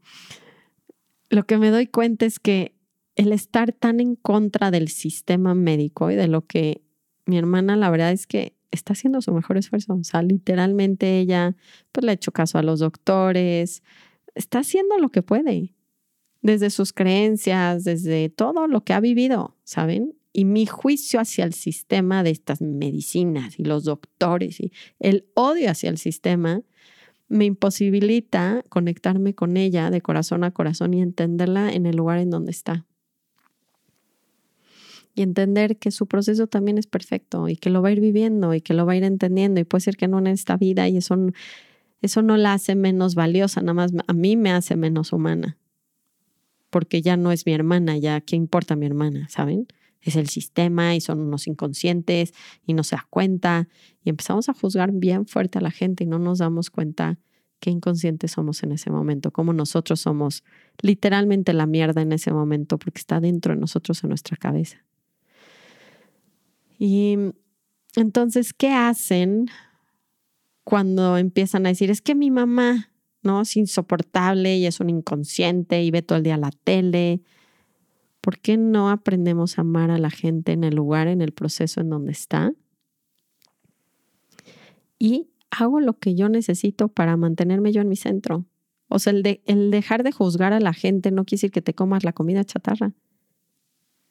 lo 1.31 1.47
que 1.47 1.59
me 1.59 1.71
doy 1.71 1.87
cuenta 1.87 2.27
es 2.27 2.39
que 2.39 2.75
el 3.15 3.33
estar 3.33 3.73
tan 3.73 4.01
en 4.01 4.15
contra 4.17 4.71
del 4.71 4.89
sistema 4.89 5.55
médico 5.55 6.11
y 6.11 6.17
de 6.17 6.29
lo 6.29 6.47
que 6.47 6.83
mi 7.25 7.39
hermana, 7.39 7.77
la 7.77 7.91
verdad 7.91 8.13
es 8.13 8.27
que 8.27 8.57
está 8.71 8.93
haciendo 8.93 9.21
su 9.21 9.33
mejor 9.33 9.57
esfuerzo. 9.57 9.95
O 9.95 10.05
sea, 10.05 10.23
literalmente 10.23 11.19
ella, 11.19 11.57
pues 11.93 12.05
le 12.05 12.13
ha 12.13 12.15
hecho 12.15 12.33
caso 12.33 12.59
a 12.59 12.63
los 12.63 12.81
doctores, 12.81 13.83
está 14.35 14.61
haciendo 14.61 14.99
lo 14.99 15.09
que 15.09 15.23
puede, 15.23 15.75
desde 16.43 16.71
sus 16.71 16.93
creencias, 16.93 17.85
desde 17.85 18.29
todo 18.29 18.69
lo 18.69 18.85
que 18.85 18.93
ha 18.93 19.01
vivido, 19.01 19.57
¿saben? 19.65 20.16
Y 20.39 20.45
mi 20.45 20.67
juicio 20.67 21.19
hacia 21.19 21.47
el 21.47 21.55
sistema 21.55 22.23
de 22.23 22.29
estas 22.29 22.61
medicinas 22.61 23.59
y 23.59 23.65
los 23.65 23.85
doctores 23.85 24.61
y 24.61 24.71
el 24.99 25.25
odio 25.33 25.71
hacia 25.71 25.89
el 25.89 25.97
sistema 25.97 26.61
me 27.29 27.47
imposibilita 27.47 28.63
conectarme 28.69 29.35
con 29.35 29.57
ella 29.57 29.91
de 29.91 30.03
corazón 30.03 30.45
a 30.45 30.51
corazón 30.51 30.93
y 30.93 31.01
entenderla 31.01 31.73
en 31.73 31.87
el 31.87 31.97
lugar 31.97 32.19
en 32.19 32.29
donde 32.29 32.51
está 32.51 32.85
y 35.15 35.23
entender 35.23 35.79
que 35.79 35.91
su 35.91 36.07
proceso 36.07 36.49
también 36.49 36.77
es 36.77 36.87
perfecto 36.87 37.49
y 37.49 37.57
que 37.57 37.71
lo 37.71 37.81
va 37.81 37.89
a 37.89 37.93
ir 37.93 38.01
viviendo 38.01 38.53
y 38.53 38.61
que 38.61 38.75
lo 38.75 38.85
va 38.85 38.93
a 38.93 38.97
ir 38.97 39.05
entendiendo 39.05 39.59
y 39.59 39.65
puede 39.65 39.81
ser 39.81 39.97
que 39.97 40.07
no 40.07 40.19
en 40.19 40.27
esta 40.27 40.59
vida 40.59 40.87
y 40.87 40.99
eso, 40.99 41.17
eso 42.03 42.21
no 42.21 42.37
la 42.37 42.53
hace 42.53 42.75
menos 42.75 43.15
valiosa, 43.15 43.63
nada 43.63 43.73
más 43.73 43.93
a 44.07 44.13
mí 44.13 44.37
me 44.37 44.53
hace 44.53 44.77
menos 44.77 45.15
humana, 45.15 45.57
porque 46.69 47.01
ya 47.01 47.17
no 47.17 47.33
es 47.33 47.47
mi 47.47 47.55
hermana, 47.55 47.97
ya 47.97 48.21
qué 48.21 48.37
importa 48.37 48.77
mi 48.77 48.85
hermana, 48.85 49.27
¿saben? 49.31 49.67
Es 50.07 50.17
el 50.17 50.29
sistema 50.29 50.95
y 50.95 51.01
son 51.01 51.21
unos 51.21 51.47
inconscientes 51.47 52.33
y 52.65 52.75
no 52.75 52.85
se 52.85 52.97
da 52.97 53.07
cuenta 53.11 53.69
y 54.05 54.11
empezamos 54.11 54.49
a 54.49 54.55
juzgar 54.55 54.93
bien 54.93 55.27
fuerte 55.27 55.59
a 55.59 55.61
la 55.61 55.71
gente 55.71 56.05
y 56.05 56.07
no 56.07 56.19
nos 56.19 56.39
damos 56.39 56.71
cuenta 56.71 57.19
qué 57.61 57.71
inconscientes 57.71 58.33
somos 58.33 58.63
en 58.63 58.73
ese 58.73 58.91
momento, 58.91 59.33
cómo 59.33 59.53
nosotros 59.53 60.01
somos 60.01 60.45
literalmente 60.81 61.53
la 61.53 61.67
mierda 61.67 62.03
en 62.03 62.13
ese 62.13 62.33
momento 62.33 62.79
porque 62.79 62.99
está 62.99 63.21
dentro 63.21 63.55
de 63.55 63.61
nosotros 63.61 64.03
en 64.05 64.11
nuestra 64.11 64.37
cabeza. 64.37 64.85
Y 66.79 67.17
entonces, 67.97 68.53
¿qué 68.53 68.71
hacen 68.71 69.49
cuando 70.65 71.17
empiezan 71.17 71.65
a 71.65 71.69
decir, 71.69 71.91
es 71.91 72.03
que 72.03 72.15
mi 72.15 72.31
mamá, 72.31 72.91
¿no? 73.23 73.43
Es 73.43 73.57
insoportable 73.57 74.57
y 74.57 74.67
es 74.67 74.81
un 74.81 74.91
inconsciente 74.91 75.83
y 75.83 75.91
ve 75.91 76.03
todo 76.03 76.19
el 76.19 76.25
día 76.25 76.37
la 76.37 76.51
tele. 76.51 77.23
¿Por 78.27 78.41
qué 78.41 78.57
no 78.57 78.91
aprendemos 78.91 79.57
a 79.57 79.61
amar 79.61 79.93
a 79.93 79.99
la 79.99 80.11
gente 80.11 80.51
en 80.51 80.65
el 80.65 80.75
lugar, 80.75 81.07
en 81.07 81.21
el 81.21 81.31
proceso 81.31 81.81
en 81.81 81.91
donde 81.91 82.11
está? 82.11 82.53
Y 84.99 85.29
hago 85.53 85.79
lo 85.79 86.01
que 86.01 86.17
yo 86.17 86.29
necesito 86.29 86.89
para 86.89 87.17
mantenerme 87.17 87.71
yo 87.71 87.83
en 87.83 87.89
mi 87.89 87.95
centro. 87.95 88.45
O 88.89 88.99
sea, 88.99 89.13
el, 89.13 89.23
de, 89.23 89.45
el 89.47 89.71
dejar 89.71 90.03
de 90.03 90.11
juzgar 90.11 90.53
a 90.53 90.59
la 90.59 90.73
gente 90.73 91.13
no 91.13 91.25
quiere 91.25 91.37
decir 91.37 91.53
que 91.53 91.63
te 91.63 91.73
comas 91.73 92.03
la 92.03 92.13
comida 92.13 92.43
chatarra. 92.43 92.95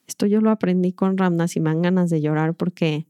Esto 0.06 0.24
yo 0.24 0.40
lo 0.40 0.50
aprendí 0.50 0.94
con 0.94 1.18
Ramnas 1.18 1.54
y 1.56 1.60
me 1.60 1.68
dan 1.68 1.82
ganas 1.82 2.08
de 2.08 2.22
llorar 2.22 2.54
porque 2.54 3.06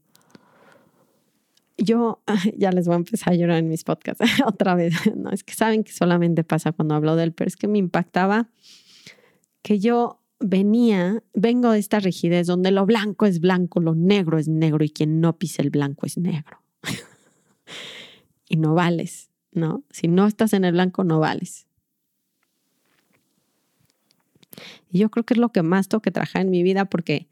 yo 1.77 2.21
ya 2.57 2.73
les 2.73 2.85
voy 2.85 2.95
a 2.95 2.97
empezar 2.97 3.31
a 3.31 3.37
llorar 3.37 3.59
en 3.59 3.69
mis 3.69 3.85
podcasts 3.85 4.25
otra 4.45 4.75
vez. 4.75 4.93
No, 5.15 5.29
es 5.29 5.45
que 5.45 5.53
saben 5.53 5.85
que 5.85 5.93
solamente 5.93 6.43
pasa 6.43 6.73
cuando 6.73 6.95
hablo 6.95 7.15
de 7.15 7.23
él, 7.23 7.31
pero 7.31 7.47
es 7.47 7.55
que 7.55 7.69
me 7.69 7.77
impactaba 7.77 8.49
que 9.61 9.79
yo 9.79 10.19
venía, 10.39 11.23
vengo 11.33 11.71
de 11.71 11.79
esta 11.79 11.99
rigidez 11.99 12.47
donde 12.47 12.71
lo 12.71 12.85
blanco 12.85 13.25
es 13.25 13.39
blanco, 13.39 13.79
lo 13.79 13.95
negro 13.95 14.37
es 14.37 14.47
negro 14.47 14.83
y 14.83 14.89
quien 14.89 15.19
no 15.19 15.37
pisa 15.37 15.61
el 15.61 15.69
blanco 15.69 16.05
es 16.05 16.17
negro. 16.17 16.61
y 18.49 18.57
no 18.57 18.73
vales, 18.73 19.29
¿no? 19.51 19.83
Si 19.89 20.07
no 20.07 20.27
estás 20.27 20.53
en 20.53 20.65
el 20.65 20.73
blanco, 20.73 21.03
no 21.03 21.19
vales. 21.19 21.67
Y 24.89 24.99
yo 24.99 25.09
creo 25.09 25.25
que 25.25 25.33
es 25.33 25.39
lo 25.39 25.51
que 25.51 25.63
más 25.63 25.87
tengo 25.87 26.01
que 26.01 26.11
trabajar 26.11 26.41
en 26.41 26.49
mi 26.49 26.63
vida 26.63 26.85
porque 26.85 27.27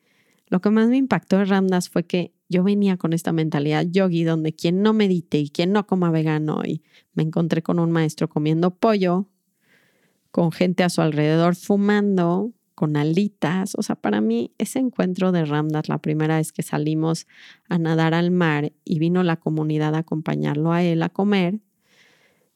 lo 0.47 0.61
que 0.61 0.69
más 0.69 0.87
me 0.87 0.97
impactó 0.97 1.39
en 1.39 1.47
Ramdas 1.47 1.89
fue 1.89 2.05
que 2.05 2.33
yo 2.49 2.63
venía 2.63 2.97
con 2.97 3.13
esta 3.13 3.31
mentalidad 3.31 3.85
yogi 3.89 4.23
donde 4.23 4.53
quien 4.53 4.81
no 4.83 4.93
medite 4.93 5.39
y 5.39 5.49
quien 5.49 5.71
no 5.71 5.87
coma 5.87 6.11
vegano 6.11 6.61
y 6.63 6.83
me 7.13 7.23
encontré 7.23 7.63
con 7.63 7.79
un 7.79 7.91
maestro 7.91 8.29
comiendo 8.29 8.75
pollo, 8.75 9.27
con 10.29 10.51
gente 10.51 10.83
a 10.83 10.89
su 10.89 11.01
alrededor 11.01 11.55
fumando, 11.55 12.51
con 12.75 12.97
alitas. 12.97 13.73
O 13.75 13.81
sea, 13.81 13.95
para 13.95 14.21
mí 14.21 14.53
ese 14.57 14.79
encuentro 14.79 15.31
de 15.31 15.45
Ramdas, 15.45 15.89
la 15.89 15.97
primera 15.97 16.37
vez 16.37 16.51
que 16.51 16.61
salimos 16.61 17.25
a 17.69 17.77
nadar 17.79 18.13
al 18.13 18.31
mar 18.31 18.73
y 18.83 18.99
vino 18.99 19.23
la 19.23 19.37
comunidad 19.37 19.95
a 19.95 19.99
acompañarlo 19.99 20.71
a 20.71 20.83
él 20.83 21.01
a 21.01 21.09
comer, 21.09 21.61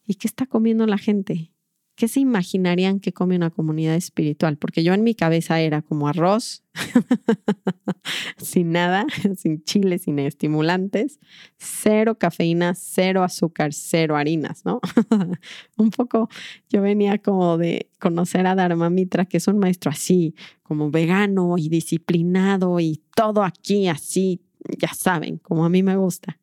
¿y 0.06 0.14
qué 0.14 0.28
está 0.28 0.46
comiendo 0.46 0.86
la 0.86 0.98
gente? 0.98 1.52
¿Qué 2.00 2.08
se 2.08 2.18
imaginarían 2.18 2.98
que 2.98 3.12
come 3.12 3.36
una 3.36 3.50
comunidad 3.50 3.94
espiritual? 3.94 4.56
Porque 4.56 4.82
yo 4.82 4.94
en 4.94 5.04
mi 5.04 5.14
cabeza 5.14 5.60
era 5.60 5.82
como 5.82 6.08
arroz, 6.08 6.64
sin 8.38 8.72
nada, 8.72 9.04
sin 9.36 9.62
chile, 9.64 9.98
sin 9.98 10.18
estimulantes, 10.18 11.20
cero 11.58 12.16
cafeína, 12.18 12.74
cero 12.74 13.22
azúcar, 13.22 13.74
cero 13.74 14.16
harinas, 14.16 14.64
¿no? 14.64 14.80
un 15.76 15.90
poco 15.90 16.30
yo 16.70 16.80
venía 16.80 17.18
como 17.18 17.58
de 17.58 17.90
conocer 17.98 18.46
a 18.46 18.54
Dharma 18.54 18.88
Mitra, 18.88 19.26
que 19.26 19.36
es 19.36 19.46
un 19.46 19.58
maestro 19.58 19.90
así, 19.90 20.34
como 20.62 20.90
vegano 20.90 21.58
y 21.58 21.68
disciplinado 21.68 22.80
y 22.80 23.02
todo 23.14 23.44
aquí 23.44 23.88
así, 23.88 24.40
ya 24.78 24.94
saben, 24.94 25.36
como 25.36 25.66
a 25.66 25.68
mí 25.68 25.82
me 25.82 25.96
gusta. 25.96 26.38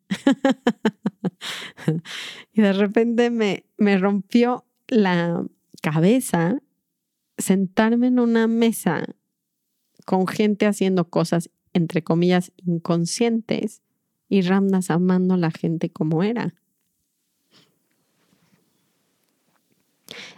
y 2.54 2.62
de 2.62 2.74
repente 2.74 3.32
me, 3.32 3.65
me 3.80 3.98
rompió 3.98 4.67
la 4.88 5.45
cabeza 5.82 6.62
sentarme 7.38 8.08
en 8.08 8.19
una 8.19 8.47
mesa 8.47 9.15
con 10.06 10.28
gente 10.28 10.65
haciendo 10.65 11.10
cosas, 11.10 11.50
entre 11.73 12.04
comillas, 12.04 12.52
inconscientes 12.58 13.82
y 14.30 14.41
Ramdas 14.41 14.89
amando 14.89 15.36
a 15.36 15.38
la 15.38 15.52
gente 15.52 15.89
como 15.89 16.23
era. 16.23 16.56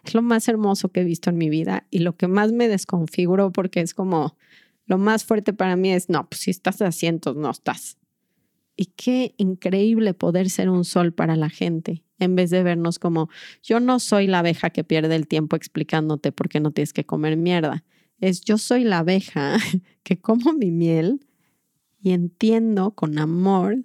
Es 0.03 0.13
lo 0.13 0.21
más 0.21 0.47
hermoso 0.47 0.89
que 0.89 1.01
he 1.01 1.03
visto 1.03 1.29
en 1.29 1.38
mi 1.38 1.49
vida 1.49 1.85
y 1.91 1.99
lo 1.99 2.17
que 2.17 2.27
más 2.27 2.51
me 2.51 2.67
desconfiguró 2.67 3.51
porque 3.51 3.81
es 3.81 3.93
como 3.93 4.35
lo 4.85 4.97
más 4.97 5.23
fuerte 5.23 5.53
para 5.53 5.75
mí 5.75 5.91
es, 5.91 6.09
no, 6.09 6.27
pues 6.27 6.41
si 6.41 6.51
estás 6.51 6.81
a 6.81 6.88
asientos, 6.88 7.35
no 7.35 7.51
estás. 7.51 7.99
Y 8.75 8.85
qué 8.85 9.35
increíble 9.38 10.15
poder 10.15 10.49
ser 10.49 10.69
un 10.69 10.83
sol 10.83 11.13
para 11.13 11.35
la 11.35 11.49
gente 11.49 12.03
en 12.19 12.36
vez 12.36 12.49
de 12.49 12.63
vernos 12.63 12.99
como 12.99 13.29
yo 13.63 13.79
no 13.79 13.99
soy 13.99 14.27
la 14.27 14.39
abeja 14.39 14.69
que 14.69 14.84
pierde 14.84 15.15
el 15.15 15.27
tiempo 15.27 15.55
explicándote 15.55 16.32
por 16.32 16.49
qué 16.49 16.60
no 16.60 16.71
tienes 16.71 16.93
que 16.93 17.05
comer 17.05 17.38
mierda. 17.38 17.84
Es 18.19 18.41
yo 18.41 18.58
soy 18.58 18.84
la 18.84 18.99
abeja 18.99 19.58
que 20.03 20.19
como 20.19 20.53
mi 20.53 20.71
miel 20.71 21.25
y 22.01 22.12
entiendo 22.12 22.91
con 22.91 23.17
amor 23.17 23.84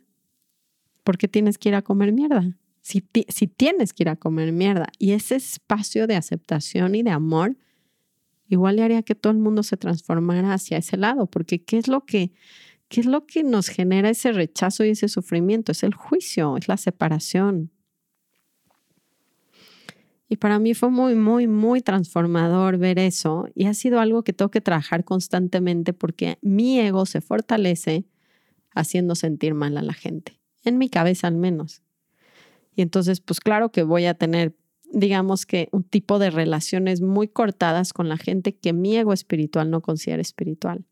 por 1.03 1.18
qué 1.18 1.29
tienes 1.29 1.59
que 1.59 1.68
ir 1.68 1.75
a 1.75 1.83
comer 1.83 2.12
mierda. 2.12 2.57
Si, 2.81 3.03
si 3.29 3.47
tienes 3.47 3.92
que 3.92 4.03
ir 4.03 4.09
a 4.09 4.16
comer 4.16 4.53
mierda 4.53 4.88
y 4.99 5.12
ese 5.12 5.37
espacio 5.37 6.07
de 6.07 6.16
aceptación 6.16 6.94
y 6.94 7.03
de 7.03 7.11
amor, 7.11 7.57
igual 8.49 8.77
le 8.77 8.83
haría 8.83 9.03
que 9.03 9.14
todo 9.14 9.33
el 9.33 9.38
mundo 9.38 9.62
se 9.62 9.77
transformara 9.77 10.53
hacia 10.53 10.79
ese 10.79 10.97
lado, 10.97 11.27
porque 11.27 11.62
¿qué 11.62 11.79
es 11.79 11.88
lo 11.88 12.05
que, 12.05 12.33
qué 12.88 13.01
es 13.01 13.07
lo 13.07 13.27
que 13.27 13.42
nos 13.42 13.68
genera 13.68 14.11
ese 14.11 14.33
rechazo 14.33 14.85
y 14.85 14.90
ese 14.90 15.09
sufrimiento? 15.09 15.73
Es 15.73 15.83
el 15.83 15.94
juicio, 15.94 16.57
es 16.59 16.68
la 16.68 16.77
separación, 16.77 17.70
y 20.35 20.37
para 20.37 20.59
mí 20.59 20.75
fue 20.75 20.90
muy, 20.90 21.14
muy, 21.14 21.47
muy 21.47 21.81
transformador 21.81 22.77
ver 22.77 22.99
eso 22.99 23.47
y 23.55 23.66
ha 23.66 23.75
sido 23.75 24.01
algo 24.01 24.25
que 24.25 24.33
tengo 24.33 24.51
que 24.51 24.61
trabajar 24.61 25.05
constantemente 25.05 25.92
porque 25.92 26.38
mi 26.42 26.81
ego 26.81 27.07
se 27.07 27.20
fortalece 27.20 28.05
haciendo 28.75 29.14
sentir 29.14 29.55
mal 29.55 29.77
a 29.77 29.83
la 29.83 29.92
gente, 29.92 30.40
en 30.64 30.77
mi 30.77 30.88
cabeza 30.88 31.29
al 31.29 31.37
menos. 31.37 31.83
Y 32.75 32.83
entonces, 32.83 33.20
pues 33.20 33.38
claro 33.38 33.70
que 33.70 33.85
voy 33.85 34.07
a 34.07 34.14
tener, 34.14 34.57
digamos 34.92 35.47
que 35.47 35.68
un 35.70 35.85
tipo 35.85 36.18
de 36.18 36.31
relaciones 36.31 37.01
muy 37.01 37.29
cortadas 37.29 37.92
con 37.92 38.09
la 38.09 38.16
gente 38.16 38.57
que 38.57 38.73
mi 38.73 38.97
ego 38.97 39.12
espiritual 39.12 39.70
no 39.70 39.83
considera 39.83 40.20
espiritual. 40.20 40.85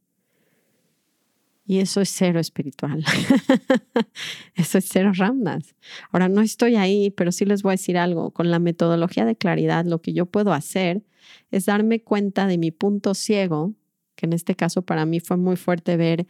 Y 1.64 1.78
eso 1.78 2.00
es 2.00 2.10
cero 2.10 2.40
espiritual. 2.40 3.04
eso 4.54 4.78
es 4.78 4.88
cero 4.88 5.12
ramdas. 5.14 5.76
Ahora 6.10 6.28
no 6.28 6.40
estoy 6.40 6.74
ahí, 6.74 7.10
pero 7.10 7.30
sí 7.30 7.44
les 7.44 7.62
voy 7.62 7.70
a 7.70 7.74
decir 7.74 7.96
algo. 7.96 8.32
Con 8.32 8.50
la 8.50 8.58
metodología 8.58 9.24
de 9.24 9.36
claridad, 9.36 9.84
lo 9.84 10.00
que 10.00 10.12
yo 10.12 10.26
puedo 10.26 10.52
hacer 10.52 11.02
es 11.50 11.66
darme 11.66 12.02
cuenta 12.02 12.46
de 12.46 12.58
mi 12.58 12.72
punto 12.72 13.14
ciego, 13.14 13.74
que 14.16 14.26
en 14.26 14.32
este 14.32 14.56
caso 14.56 14.82
para 14.82 15.06
mí 15.06 15.20
fue 15.20 15.36
muy 15.36 15.56
fuerte 15.56 15.96
ver 15.96 16.26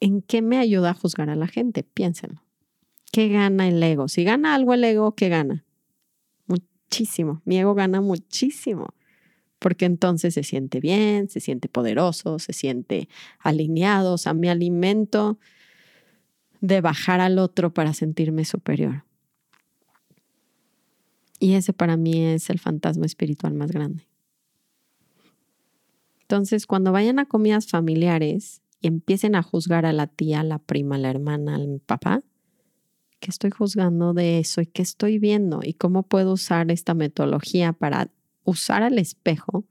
en 0.00 0.22
qué 0.22 0.40
me 0.40 0.58
ayuda 0.58 0.90
a 0.90 0.94
juzgar 0.94 1.28
a 1.28 1.36
la 1.36 1.46
gente. 1.46 1.82
Piénsenlo. 1.82 2.42
¿Qué 3.12 3.28
gana 3.28 3.68
el 3.68 3.82
ego? 3.82 4.08
Si 4.08 4.24
gana 4.24 4.54
algo 4.54 4.72
el 4.72 4.84
ego, 4.84 5.14
¿qué 5.14 5.28
gana? 5.28 5.64
Muchísimo. 6.46 7.42
Mi 7.44 7.58
ego 7.58 7.74
gana 7.74 8.00
muchísimo 8.00 8.94
porque 9.58 9.84
entonces 9.84 10.34
se 10.34 10.42
siente 10.42 10.80
bien, 10.80 11.28
se 11.28 11.40
siente 11.40 11.68
poderoso, 11.68 12.38
se 12.38 12.52
siente 12.52 13.08
alineado, 13.38 14.14
o 14.14 14.18
sea, 14.18 14.34
me 14.34 14.50
alimento 14.50 15.38
de 16.60 16.80
bajar 16.80 17.20
al 17.20 17.38
otro 17.38 17.72
para 17.72 17.94
sentirme 17.94 18.44
superior. 18.44 19.04
Y 21.40 21.54
ese 21.54 21.72
para 21.72 21.96
mí 21.96 22.24
es 22.24 22.50
el 22.50 22.58
fantasma 22.58 23.06
espiritual 23.06 23.54
más 23.54 23.70
grande. 23.70 24.06
Entonces, 26.22 26.66
cuando 26.66 26.92
vayan 26.92 27.18
a 27.18 27.26
comidas 27.26 27.68
familiares 27.68 28.60
y 28.80 28.88
empiecen 28.88 29.34
a 29.34 29.42
juzgar 29.42 29.86
a 29.86 29.92
la 29.92 30.08
tía, 30.08 30.42
la 30.42 30.58
prima, 30.58 30.98
la 30.98 31.10
hermana, 31.10 31.54
al 31.54 31.80
papá, 31.84 32.22
¿qué 33.20 33.30
estoy 33.30 33.50
juzgando 33.50 34.12
de 34.14 34.38
eso 34.38 34.60
y 34.60 34.66
qué 34.66 34.82
estoy 34.82 35.18
viendo? 35.18 35.60
¿Y 35.62 35.74
cómo 35.74 36.02
puedo 36.02 36.32
usar 36.32 36.70
esta 36.70 36.94
metodología 36.94 37.72
para 37.72 38.10
usar 38.48 38.82
al 38.82 38.98
espejo 38.98 39.64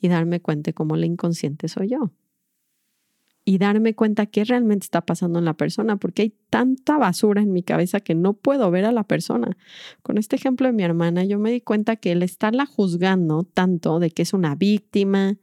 y 0.00 0.08
darme 0.08 0.40
cuenta 0.40 0.72
cómo 0.72 0.96
la 0.96 1.06
inconsciente 1.06 1.68
soy 1.68 1.88
yo. 1.88 2.12
Y 3.44 3.58
darme 3.58 3.94
cuenta 3.94 4.26
qué 4.26 4.44
realmente 4.44 4.84
está 4.84 5.00
pasando 5.00 5.38
en 5.40 5.44
la 5.44 5.54
persona, 5.54 5.96
porque 5.96 6.22
hay 6.22 6.34
tanta 6.48 6.96
basura 6.96 7.42
en 7.42 7.52
mi 7.52 7.62
cabeza 7.62 8.00
que 8.00 8.14
no 8.14 8.34
puedo 8.34 8.70
ver 8.70 8.84
a 8.84 8.92
la 8.92 9.02
persona. 9.02 9.56
Con 10.02 10.16
este 10.16 10.36
ejemplo 10.36 10.68
de 10.68 10.72
mi 10.72 10.84
hermana, 10.84 11.24
yo 11.24 11.40
me 11.40 11.50
di 11.50 11.60
cuenta 11.60 11.96
que 11.96 12.12
el 12.12 12.22
estarla 12.22 12.66
juzgando 12.66 13.42
tanto 13.42 13.98
de 13.98 14.10
que 14.10 14.22
es 14.22 14.32
una 14.32 14.54
víctima, 14.54 15.38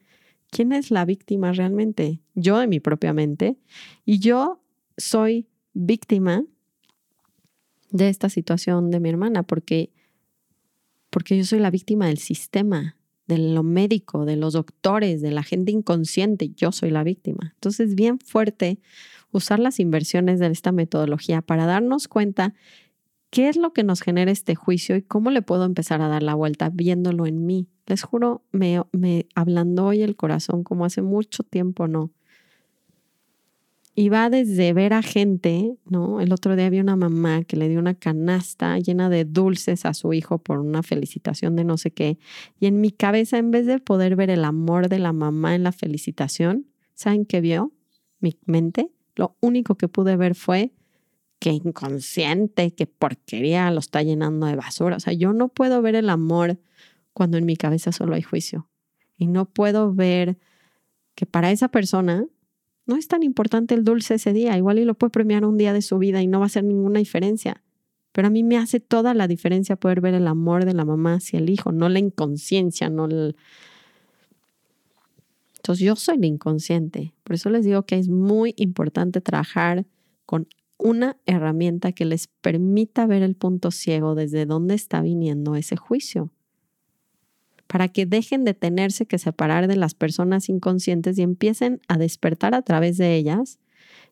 ¿quién 0.49 0.71
es 0.71 0.91
la 0.91 1.03
víctima 1.03 1.51
realmente? 1.51 2.21
Yo 2.35 2.59
de 2.59 2.67
mi 2.67 2.79
propia 2.79 3.11
mente. 3.11 3.57
Y 4.05 4.19
yo 4.19 4.61
soy 4.95 5.47
víctima 5.73 6.45
de 7.91 8.07
esta 8.07 8.29
situación 8.29 8.91
de 8.91 8.99
mi 8.99 9.09
hermana, 9.09 9.43
porque 9.43 9.91
porque 11.09 11.37
yo 11.37 11.43
soy 11.43 11.59
la 11.59 11.71
víctima 11.71 12.07
del 12.07 12.17
sistema, 12.17 12.95
de 13.27 13.37
lo 13.37 13.63
médico, 13.63 14.25
de 14.25 14.35
los 14.35 14.53
doctores, 14.53 15.21
de 15.21 15.31
la 15.31 15.43
gente 15.43 15.71
inconsciente, 15.71 16.49
yo 16.49 16.71
soy 16.71 16.89
la 16.89 17.03
víctima. 17.03 17.51
Entonces, 17.55 17.95
bien 17.95 18.19
fuerte 18.19 18.79
usar 19.31 19.59
las 19.59 19.79
inversiones 19.79 20.39
de 20.39 20.47
esta 20.47 20.71
metodología 20.71 21.41
para 21.41 21.65
darnos 21.65 22.07
cuenta 22.07 22.55
qué 23.29 23.49
es 23.49 23.57
lo 23.57 23.73
que 23.73 23.83
nos 23.83 24.01
genera 24.01 24.31
este 24.31 24.55
juicio 24.55 24.95
y 24.95 25.03
cómo 25.03 25.29
le 25.29 25.41
puedo 25.41 25.65
empezar 25.65 26.01
a 26.01 26.07
dar 26.07 26.23
la 26.23 26.33
vuelta 26.33 26.69
viéndolo 26.69 27.27
en 27.27 27.45
mí. 27.45 27.67
Les 27.85 28.01
juro, 28.03 28.43
me, 28.51 28.81
me 28.91 29.27
hablando 29.35 29.85
hoy 29.85 30.01
el 30.01 30.15
corazón 30.15 30.63
como 30.63 30.85
hace 30.85 31.01
mucho 31.01 31.43
tiempo 31.43 31.87
no. 31.87 32.11
Y 33.99 34.07
va 34.07 34.29
desde 34.29 34.71
ver 34.71 34.93
a 34.93 35.01
gente, 35.01 35.75
¿no? 35.83 36.21
El 36.21 36.31
otro 36.31 36.55
día 36.55 36.67
había 36.67 36.81
una 36.81 36.95
mamá 36.95 37.43
que 37.43 37.57
le 37.57 37.67
dio 37.67 37.79
una 37.79 37.95
canasta 37.95 38.79
llena 38.79 39.09
de 39.09 39.25
dulces 39.25 39.85
a 39.85 39.93
su 39.93 40.13
hijo 40.13 40.37
por 40.37 40.59
una 40.59 40.83
felicitación 40.83 41.57
de 41.57 41.65
no 41.65 41.77
sé 41.77 41.91
qué. 41.91 42.17
Y 42.61 42.67
en 42.67 42.79
mi 42.79 42.91
cabeza, 42.91 43.37
en 43.37 43.51
vez 43.51 43.65
de 43.65 43.77
poder 43.79 44.15
ver 44.15 44.29
el 44.29 44.45
amor 44.45 44.87
de 44.87 44.99
la 44.99 45.11
mamá 45.11 45.53
en 45.53 45.63
la 45.63 45.73
felicitación, 45.73 46.65
¿saben 46.93 47.25
qué 47.25 47.41
vio? 47.41 47.73
Mi 48.21 48.37
mente. 48.45 48.89
Lo 49.15 49.35
único 49.41 49.75
que 49.75 49.89
pude 49.89 50.15
ver 50.15 50.33
fue 50.33 50.71
que 51.37 51.49
inconsciente, 51.49 52.71
que 52.71 52.87
porquería 52.87 53.69
lo 53.69 53.79
está 53.79 54.01
llenando 54.01 54.45
de 54.45 54.55
basura. 54.55 54.95
O 54.95 55.01
sea, 55.01 55.11
yo 55.11 55.33
no 55.33 55.49
puedo 55.49 55.81
ver 55.81 55.95
el 55.95 56.09
amor 56.09 56.57
cuando 57.11 57.37
en 57.37 57.45
mi 57.45 57.57
cabeza 57.57 57.91
solo 57.91 58.15
hay 58.15 58.21
juicio. 58.21 58.69
Y 59.17 59.27
no 59.27 59.43
puedo 59.43 59.93
ver 59.93 60.37
que 61.15 61.25
para 61.25 61.51
esa 61.51 61.67
persona 61.67 62.27
no 62.89 62.95
es 62.95 63.07
tan 63.07 63.21
importante 63.21 63.75
el 63.75 63.83
dulce 63.83 64.15
ese 64.15 64.33
día, 64.33 64.57
igual 64.57 64.79
y 64.79 64.83
lo 64.83 64.95
puede 64.95 65.11
premiar 65.11 65.45
un 65.45 65.57
día 65.57 65.73
de 65.73 65.83
su 65.83 65.99
vida 65.99 66.23
y 66.23 66.27
no 66.27 66.39
va 66.39 66.45
a 66.45 66.47
hacer 66.47 66.63
ninguna 66.63 66.97
diferencia. 66.97 67.61
Pero 68.11 68.29
a 68.29 68.31
mí 68.31 68.41
me 68.41 68.57
hace 68.57 68.79
toda 68.79 69.13
la 69.13 69.27
diferencia 69.27 69.75
poder 69.75 70.01
ver 70.01 70.15
el 70.15 70.27
amor 70.27 70.65
de 70.65 70.73
la 70.73 70.85
mamá 70.85 71.13
hacia 71.13 71.37
el 71.37 71.51
hijo, 71.51 71.71
no 71.71 71.87
la 71.87 71.99
inconsciencia, 71.99 72.89
no 72.89 73.05
el... 73.05 73.35
Entonces 75.57 75.85
yo 75.85 75.95
soy 75.95 76.17
la 76.17 76.25
inconsciente. 76.25 77.13
Por 77.23 77.35
eso 77.35 77.51
les 77.51 77.63
digo 77.63 77.83
que 77.83 77.99
es 77.99 78.09
muy 78.09 78.55
importante 78.57 79.21
trabajar 79.21 79.85
con 80.25 80.47
una 80.79 81.15
herramienta 81.27 81.91
que 81.91 82.05
les 82.05 82.25
permita 82.25 83.05
ver 83.05 83.21
el 83.21 83.35
punto 83.35 83.69
ciego 83.69 84.15
desde 84.15 84.47
dónde 84.47 84.73
está 84.73 85.03
viniendo 85.03 85.55
ese 85.55 85.75
juicio 85.75 86.31
para 87.69 87.87
que 87.87 88.07
dejen 88.07 88.45
de 88.45 88.55
tenerse 88.55 89.05
que 89.05 89.19
separar 89.19 89.67
de 89.67 89.75
las 89.75 89.93
personas 89.93 90.49
inconscientes 90.49 91.19
y 91.19 91.21
empiecen 91.21 91.81
a 91.87 91.99
despertar 91.99 92.55
a 92.55 92.63
través 92.63 92.97
de 92.97 93.15
ellas 93.15 93.59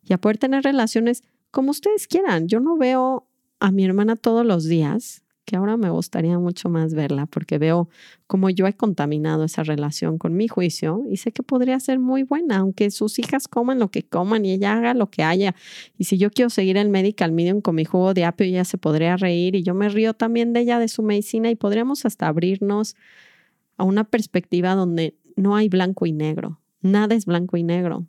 y 0.03 0.13
a 0.13 0.19
poder 0.19 0.37
tener 0.37 0.63
relaciones 0.63 1.23
como 1.49 1.71
ustedes 1.71 2.05
quieran. 2.05 2.47
Yo 2.47 2.59
no 2.59 2.77
veo 2.77 3.27
a 3.59 3.71
mi 3.71 3.83
hermana 3.83 4.15
todos 4.15 4.45
los 4.45 4.65
días, 4.65 5.23
que 5.43 5.55
ahora 5.55 5.75
me 5.75 5.89
gustaría 5.89 6.37
mucho 6.37 6.69
más 6.69 6.93
verla 6.93 7.25
porque 7.25 7.57
veo 7.57 7.89
cómo 8.27 8.51
yo 8.51 8.67
he 8.67 8.73
contaminado 8.73 9.45
esa 9.45 9.63
relación 9.63 10.19
con 10.19 10.35
mi 10.35 10.47
juicio 10.47 11.01
y 11.09 11.17
sé 11.17 11.31
que 11.31 11.41
podría 11.41 11.79
ser 11.79 11.97
muy 11.97 12.21
buena, 12.21 12.57
aunque 12.57 12.91
sus 12.91 13.17
hijas 13.17 13.47
coman 13.47 13.79
lo 13.79 13.89
que 13.89 14.03
coman 14.03 14.45
y 14.45 14.51
ella 14.51 14.73
haga 14.73 14.93
lo 14.93 15.09
que 15.09 15.23
haya. 15.23 15.55
Y 15.97 16.03
si 16.03 16.19
yo 16.19 16.29
quiero 16.29 16.51
seguir 16.51 16.77
el 16.77 16.89
medical 16.89 17.31
medium 17.31 17.61
con 17.61 17.73
mi 17.73 17.85
jugo 17.85 18.13
de 18.13 18.23
apio, 18.23 18.45
ella 18.45 18.65
se 18.65 18.77
podría 18.77 19.17
reír 19.17 19.55
y 19.55 19.63
yo 19.63 19.73
me 19.73 19.89
río 19.89 20.13
también 20.13 20.53
de 20.53 20.59
ella, 20.59 20.77
de 20.77 20.89
su 20.89 21.01
medicina 21.01 21.49
y 21.49 21.55
podríamos 21.55 22.05
hasta 22.05 22.27
abrirnos 22.27 22.95
a 23.77 23.83
una 23.83 24.03
perspectiva 24.03 24.75
donde 24.75 25.15
no 25.35 25.55
hay 25.55 25.69
blanco 25.69 26.05
y 26.05 26.11
negro, 26.11 26.59
nada 26.81 27.15
es 27.15 27.25
blanco 27.25 27.57
y 27.57 27.63
negro. 27.63 28.07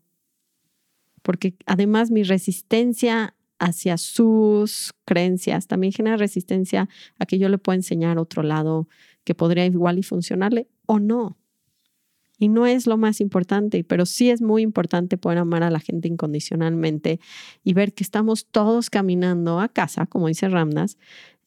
Porque 1.22 1.56
además 1.66 2.10
mi 2.10 2.22
resistencia 2.22 3.34
hacia 3.58 3.98
sus 3.98 4.94
creencias 5.04 5.66
también 5.66 5.92
genera 5.92 6.16
resistencia 6.16 6.88
a 7.18 7.26
que 7.26 7.38
yo 7.38 7.48
le 7.48 7.58
pueda 7.58 7.76
enseñar 7.76 8.18
otro 8.18 8.42
lado 8.42 8.88
que 9.24 9.34
podría 9.34 9.66
igual 9.66 9.98
y 9.98 10.02
funcionarle 10.02 10.68
o 10.86 10.98
no. 10.98 11.36
Y 12.38 12.48
no 12.48 12.66
es 12.66 12.86
lo 12.86 12.96
más 12.96 13.20
importante, 13.20 13.82
pero 13.82 14.06
sí 14.06 14.30
es 14.30 14.40
muy 14.40 14.62
importante 14.62 15.18
poder 15.18 15.38
amar 15.38 15.64
a 15.64 15.70
la 15.70 15.80
gente 15.80 16.06
incondicionalmente 16.06 17.18
y 17.64 17.72
ver 17.72 17.92
que 17.94 18.04
estamos 18.04 18.46
todos 18.46 18.90
caminando 18.90 19.58
a 19.58 19.68
casa, 19.68 20.06
como 20.06 20.28
dice 20.28 20.48
Ramnas, 20.48 20.98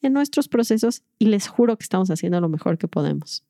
en 0.02 0.12
nuestros 0.12 0.48
procesos 0.48 1.02
y 1.18 1.26
les 1.26 1.48
juro 1.48 1.78
que 1.78 1.84
estamos 1.84 2.10
haciendo 2.10 2.40
lo 2.42 2.50
mejor 2.50 2.76
que 2.76 2.88
podemos 2.88 3.42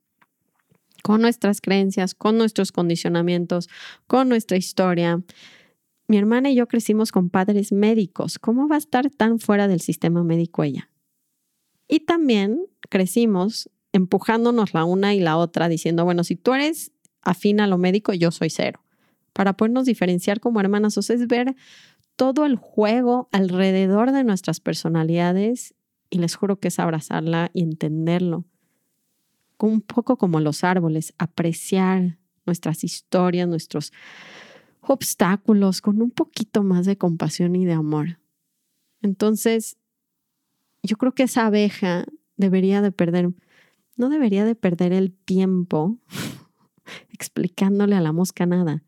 con 1.02 1.20
nuestras 1.20 1.61
creencias, 1.61 2.14
con 2.14 2.38
nuestros 2.38 2.72
condicionamientos, 2.72 3.68
con 4.07 4.28
nuestra 4.28 4.57
historia. 4.57 5.22
Mi 6.09 6.18
hermana 6.18 6.50
y 6.50 6.55
yo 6.55 6.68
crecimos 6.68 7.12
con 7.12 7.31
padres 7.31 7.72
médicos. 7.72 8.38
¿Cómo 8.38 8.68
va 8.68 8.76
a 8.76 8.78
estar 8.78 9.11
tan 9.11 9.38
fuera 9.38 9.68
del 9.68 9.81
sistema 9.81 10.22
médico 10.22 10.62
ella? 10.62 10.90
Y 11.88 12.00
también 12.00 12.66
crecimos 12.88 13.70
empujándonos 13.92 14.74
la 14.74 14.85
una 14.85 15.14
y 15.14 15.20
la 15.20 15.37
otra, 15.37 15.68
diciendo, 15.68 16.05
bueno, 16.05 16.24
si 16.24 16.37
tú 16.37 16.55
eres 16.55 16.92
afín 17.20 17.61
a 17.61 17.66
lo 17.66 17.78
médico, 17.78 18.12
yo 18.12 18.31
soy 18.31 18.50
cero. 18.50 18.83
Para 19.33 19.57
podernos 19.57 19.87
diferenciar 19.87 20.40
como 20.40 20.61
hermanas, 20.61 20.96
o 20.98 21.02
sea, 21.02 21.16
es 21.16 21.26
ver 21.26 21.55
todo 22.16 22.46
el 22.46 22.57
juego 22.57 23.28
alrededor 23.33 24.12
de 24.12 24.24
nuestras 24.24 24.61
personalidades 24.61 25.74
y 26.11 26.18
les 26.18 26.35
juro 26.35 26.59
que 26.61 26.68
es 26.68 26.78
abrazarla 26.78 27.50
y 27.55 27.62
entenderlo 27.62 28.44
un 29.66 29.81
poco 29.81 30.16
como 30.16 30.40
los 30.40 30.64
árboles, 30.64 31.14
apreciar 31.18 32.18
nuestras 32.46 32.85
historias, 32.85 33.48
nuestros 33.48 33.92
obstáculos 34.81 35.81
con 35.81 36.03
un 36.03 36.11
poquito 36.11 36.62
más 36.62 36.87
de 36.87 36.98
compasión 36.98 37.55
y 37.55 37.64
de 37.64 37.72
amor. 37.72 38.18
Entonces, 39.01 39.77
yo 40.83 40.96
creo 40.96 41.14
que 41.14 41.25
esa 41.25 41.46
abeja 41.46 42.05
debería 42.37 42.83
de 42.83 42.90
perder, 42.90 43.31
no 43.96 44.09
debería 44.09 44.44
de 44.44 44.55
perder 44.55 44.92
el 44.92 45.12
tiempo 45.12 45.98
explicándole 47.11 47.94
a 47.94 48.01
la 48.01 48.12
mosca 48.12 48.46
nada. 48.46 48.83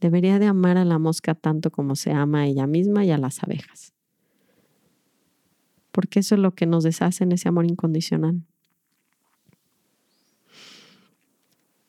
Debería 0.00 0.38
de 0.38 0.46
amar 0.46 0.76
a 0.76 0.84
la 0.84 0.98
mosca 0.98 1.34
tanto 1.34 1.70
como 1.70 1.96
se 1.96 2.12
ama 2.12 2.40
a 2.40 2.46
ella 2.46 2.66
misma 2.66 3.04
y 3.04 3.10
a 3.10 3.18
las 3.18 3.42
abejas. 3.42 3.94
Porque 5.90 6.20
eso 6.20 6.34
es 6.34 6.40
lo 6.40 6.54
que 6.54 6.66
nos 6.66 6.84
deshace 6.84 7.24
en 7.24 7.32
ese 7.32 7.48
amor 7.48 7.64
incondicional. 7.64 8.42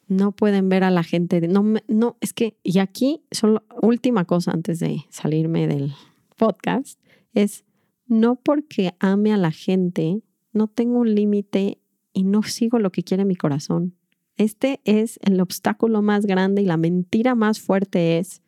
No 0.08 0.32
pueden 0.32 0.70
ver 0.70 0.84
a 0.84 0.92
la 0.92 1.04
gente. 1.04 1.48
no, 1.48 1.76
no, 1.88 2.18
es 2.22 2.34
que, 2.34 2.58
y 2.64 2.80
aquí, 2.80 3.24
solo 3.32 3.64
última 3.82 4.26
cosa 4.26 4.52
antes 4.52 4.80
de 4.80 5.06
salirme 5.10 5.68
del 5.68 5.94
podcast, 6.38 7.00
es 7.34 7.66
no 8.06 8.36
porque 8.36 8.96
ame 9.00 9.34
a 9.34 9.38
la 9.38 9.52
gente, 9.52 10.22
no 10.54 10.68
tengo 10.68 11.00
un 11.00 11.14
límite 11.14 11.80
y 12.14 12.24
no 12.24 12.44
sigo 12.44 12.80
lo 12.80 12.92
que 12.92 13.04
quiere 13.04 13.26
mi 13.26 13.36
corazón. 13.36 13.96
Este 14.38 14.82
es 14.86 15.20
el 15.24 15.42
obstáculo 15.42 16.02
más 16.02 16.26
grande 16.26 16.62
y 16.62 16.66
la 16.66 16.78
mentira 16.78 17.36
más 17.36 17.60
fuerte 17.60 18.18
es 18.18 18.42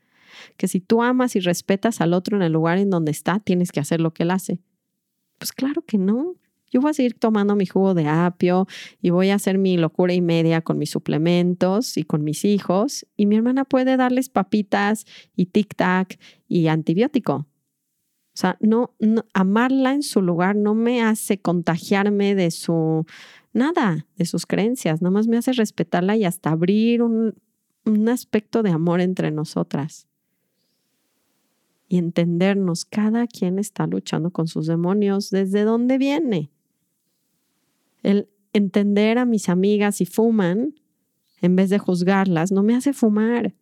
que 0.58 0.68
si 0.68 0.80
tú 0.80 1.02
amas 1.02 1.36
y 1.36 1.40
respetas 1.40 2.02
al 2.02 2.14
otro 2.14 2.38
en 2.38 2.44
el 2.44 2.54
lugar 2.54 2.78
en 2.78 2.90
donde 2.90 3.12
está, 3.12 3.40
tienes 3.40 3.72
que 3.72 3.80
hacer 3.80 4.00
lo 4.00 4.14
que 4.14 4.24
él 4.24 4.32
hace. 4.32 4.60
Pues 5.40 5.52
claro 5.52 5.82
que 5.82 5.98
no. 5.98 6.36
Yo 6.72 6.82
voy 6.82 6.92
a 6.92 6.94
seguir 6.94 7.14
tomando 7.14 7.56
mi 7.56 7.66
jugo 7.66 7.94
de 7.94 8.08
apio 8.08 8.68
y 9.02 9.10
voy 9.10 9.30
a 9.30 9.36
hacer 9.36 9.58
mi 9.58 9.78
locura 9.78 10.14
y 10.14 10.22
media 10.22 10.62
con 10.62 10.78
mis 10.78 10.90
suplementos 10.90 11.98
y 11.98 12.04
con 12.04 12.24
mis 12.24 12.46
hijos. 12.46 13.06
Y 13.16 13.26
mi 13.26 13.36
hermana 13.36 13.66
puede 13.66 13.98
darles 13.98 14.30
papitas 14.30 15.06
y 15.36 15.48
tic-tac 15.48 16.20
y 16.48 16.68
antibiótico. 16.68 17.34
O 17.36 18.38
sea, 18.40 18.58
no, 18.62 18.96
amarla 19.34 19.94
en 19.94 20.04
su 20.04 20.22
lugar 20.22 20.56
no 20.56 20.74
me 20.74 21.02
hace 21.02 21.42
contagiarme 21.42 22.36
de 22.36 22.52
su 22.52 23.06
nada, 23.52 24.08
de 24.16 24.26
sus 24.26 24.46
creencias. 24.46 25.02
Nada 25.02 25.12
más 25.12 25.28
me 25.28 25.38
hace 25.38 25.52
respetarla 25.52 26.16
y 26.16 26.24
hasta 26.24 26.52
abrir 26.52 27.02
un, 27.02 27.36
un 27.86 28.10
aspecto 28.10 28.64
de 28.64 28.70
amor 28.70 29.02
entre 29.02 29.32
nosotras 29.32 30.08
y 31.90 31.98
entendernos. 31.98 32.86
Cada 32.86 33.28
quien 33.28 33.60
está 33.60 33.88
luchando 33.88 34.32
con 34.32 34.48
sus 34.48 34.68
demonios. 34.68 35.32
¿Desde 35.32 35.64
dónde 35.64 35.98
viene? 35.98 36.52
El 38.04 38.30
entender 38.54 39.18
a 39.18 39.26
mis 39.26 39.50
amigas 39.50 39.98
si 39.98 40.06
fuman, 40.06 40.76
en 41.42 41.56
vez 41.56 41.70
de 41.70 41.80
juzgarlas, 41.80 42.52
no 42.52 42.64
me 42.64 42.76
hace 42.76 42.94
fumar. 42.94 43.54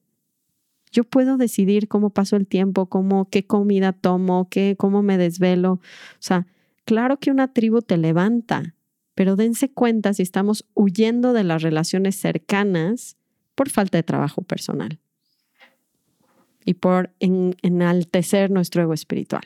Yo 0.91 1.04
puedo 1.04 1.38
decidir 1.38 1.88
cómo 1.88 2.12
paso 2.12 2.36
el 2.36 2.47
tiempo, 2.47 2.88
cómo, 2.88 3.30
qué 3.30 3.45
comida 3.45 3.93
tomo, 3.93 4.47
qué, 4.50 4.76
cómo 4.78 5.04
me 5.04 5.17
desvelo. 5.17 5.73
O 5.73 5.82
sea, 6.19 6.47
claro 6.86 7.17
que 7.17 7.30
una 7.30 7.54
tribu 7.54 7.82
te 7.82 7.97
levanta, 7.97 8.76
pero 9.13 9.36
dense 9.36 9.69
cuenta 9.69 10.13
si 10.13 10.23
estamos 10.23 10.65
huyendo 10.73 11.34
de 11.34 11.43
las 11.43 11.62
relaciones 11.62 12.15
cercanas 12.15 13.17
por 13.56 13.69
falta 13.69 13.97
de 13.97 14.04
trabajo 14.04 14.41
personal 14.41 15.00
y 16.63 16.76
por 16.76 17.12
enaltecer 17.19 18.52
nuestro 18.52 18.82
ego 18.84 18.93
espiritual. 18.93 19.43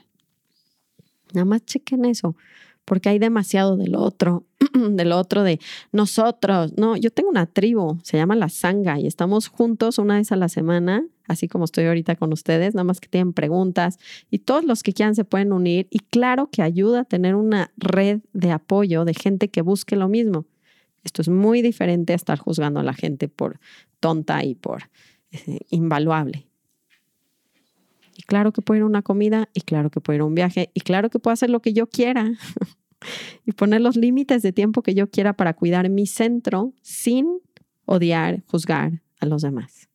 Nada 1.33 1.45
más 1.45 1.65
chequen 1.65 2.05
eso 2.05 2.35
porque 2.85 3.09
hay 3.09 3.19
demasiado 3.19 3.77
del 3.77 3.95
otro, 3.95 4.45
del 4.73 5.11
otro 5.11 5.43
de 5.43 5.59
nosotros. 5.91 6.73
No, 6.77 6.97
yo 6.97 7.11
tengo 7.11 7.29
una 7.29 7.45
tribu, 7.45 7.99
se 8.03 8.17
llama 8.17 8.35
la 8.35 8.49
Sanga 8.49 8.99
y 8.99 9.07
estamos 9.07 9.47
juntos 9.47 9.97
una 9.97 10.15
vez 10.15 10.31
a 10.31 10.35
la 10.35 10.49
semana, 10.49 11.05
así 11.27 11.47
como 11.47 11.65
estoy 11.65 11.85
ahorita 11.85 12.15
con 12.15 12.33
ustedes, 12.33 12.75
nada 12.75 12.83
más 12.83 12.99
que 12.99 13.07
tienen 13.07 13.33
preguntas 13.33 13.97
y 14.29 14.39
todos 14.39 14.63
los 14.65 14.83
que 14.83 14.93
quieran 14.93 15.15
se 15.15 15.25
pueden 15.25 15.53
unir 15.53 15.87
y 15.89 15.99
claro 15.99 16.49
que 16.51 16.61
ayuda 16.61 17.01
a 17.01 17.05
tener 17.05 17.35
una 17.35 17.71
red 17.77 18.21
de 18.33 18.51
apoyo 18.51 19.05
de 19.05 19.13
gente 19.13 19.49
que 19.49 19.61
busque 19.61 19.95
lo 19.95 20.07
mismo. 20.09 20.45
Esto 21.03 21.21
es 21.21 21.29
muy 21.29 21.61
diferente 21.61 22.13
a 22.13 22.15
estar 22.15 22.37
juzgando 22.37 22.79
a 22.79 22.83
la 22.83 22.93
gente 22.93 23.27
por 23.27 23.59
tonta 23.99 24.43
y 24.43 24.55
por 24.55 24.89
eh, 25.31 25.59
invaluable. 25.69 26.50
Y 28.21 28.23
claro 28.23 28.51
que 28.51 28.61
puedo 28.61 28.77
ir 28.77 28.83
a 28.83 28.85
una 28.85 29.01
comida, 29.01 29.49
y 29.51 29.61
claro 29.61 29.89
que 29.89 29.99
puedo 29.99 30.15
ir 30.15 30.21
a 30.21 30.25
un 30.25 30.35
viaje, 30.35 30.69
y 30.75 30.81
claro 30.81 31.09
que 31.09 31.17
puedo 31.17 31.33
hacer 31.33 31.49
lo 31.49 31.59
que 31.59 31.73
yo 31.73 31.87
quiera. 31.87 32.31
y 33.47 33.53
poner 33.53 33.81
los 33.81 33.95
límites 33.95 34.43
de 34.43 34.51
tiempo 34.51 34.83
que 34.83 34.93
yo 34.93 35.09
quiera 35.09 35.33
para 35.33 35.55
cuidar 35.55 35.89
mi 35.89 36.05
centro 36.05 36.71
sin 36.83 37.39
odiar, 37.85 38.43
juzgar 38.45 39.01
a 39.19 39.25
los 39.25 39.41
demás. 39.41 39.89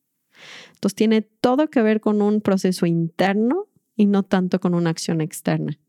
Entonces 0.73 0.95
tiene 0.95 1.21
todo 1.21 1.69
que 1.69 1.81
ver 1.81 2.01
con 2.01 2.21
un 2.21 2.41
proceso 2.41 2.85
interno 2.85 3.67
y 3.95 4.07
no 4.07 4.23
tanto 4.23 4.59
con 4.59 4.75
una 4.75 4.89
acción 4.89 5.21
externa. 5.21 5.79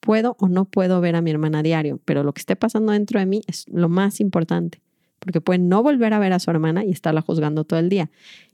Puedo 0.00 0.36
o 0.38 0.48
no 0.48 0.66
puedo 0.66 1.00
ver 1.00 1.16
a 1.16 1.22
mi 1.22 1.30
hermana 1.30 1.60
a 1.60 1.62
diario, 1.62 2.02
pero 2.04 2.22
lo 2.22 2.34
que 2.34 2.40
esté 2.40 2.54
pasando 2.54 2.92
dentro 2.92 3.18
de 3.18 3.24
mí 3.24 3.40
es 3.46 3.64
lo 3.66 3.88
más 3.88 4.20
importante, 4.20 4.82
porque 5.20 5.40
puede 5.40 5.58
no 5.58 5.82
volver 5.82 6.12
a 6.12 6.18
ver 6.18 6.34
a 6.34 6.38
su 6.38 6.50
hermana 6.50 6.84
y 6.84 6.90
estarla 6.90 7.22
juzgando 7.22 7.64
todo 7.64 7.80
el 7.80 7.88
día. 7.88 8.10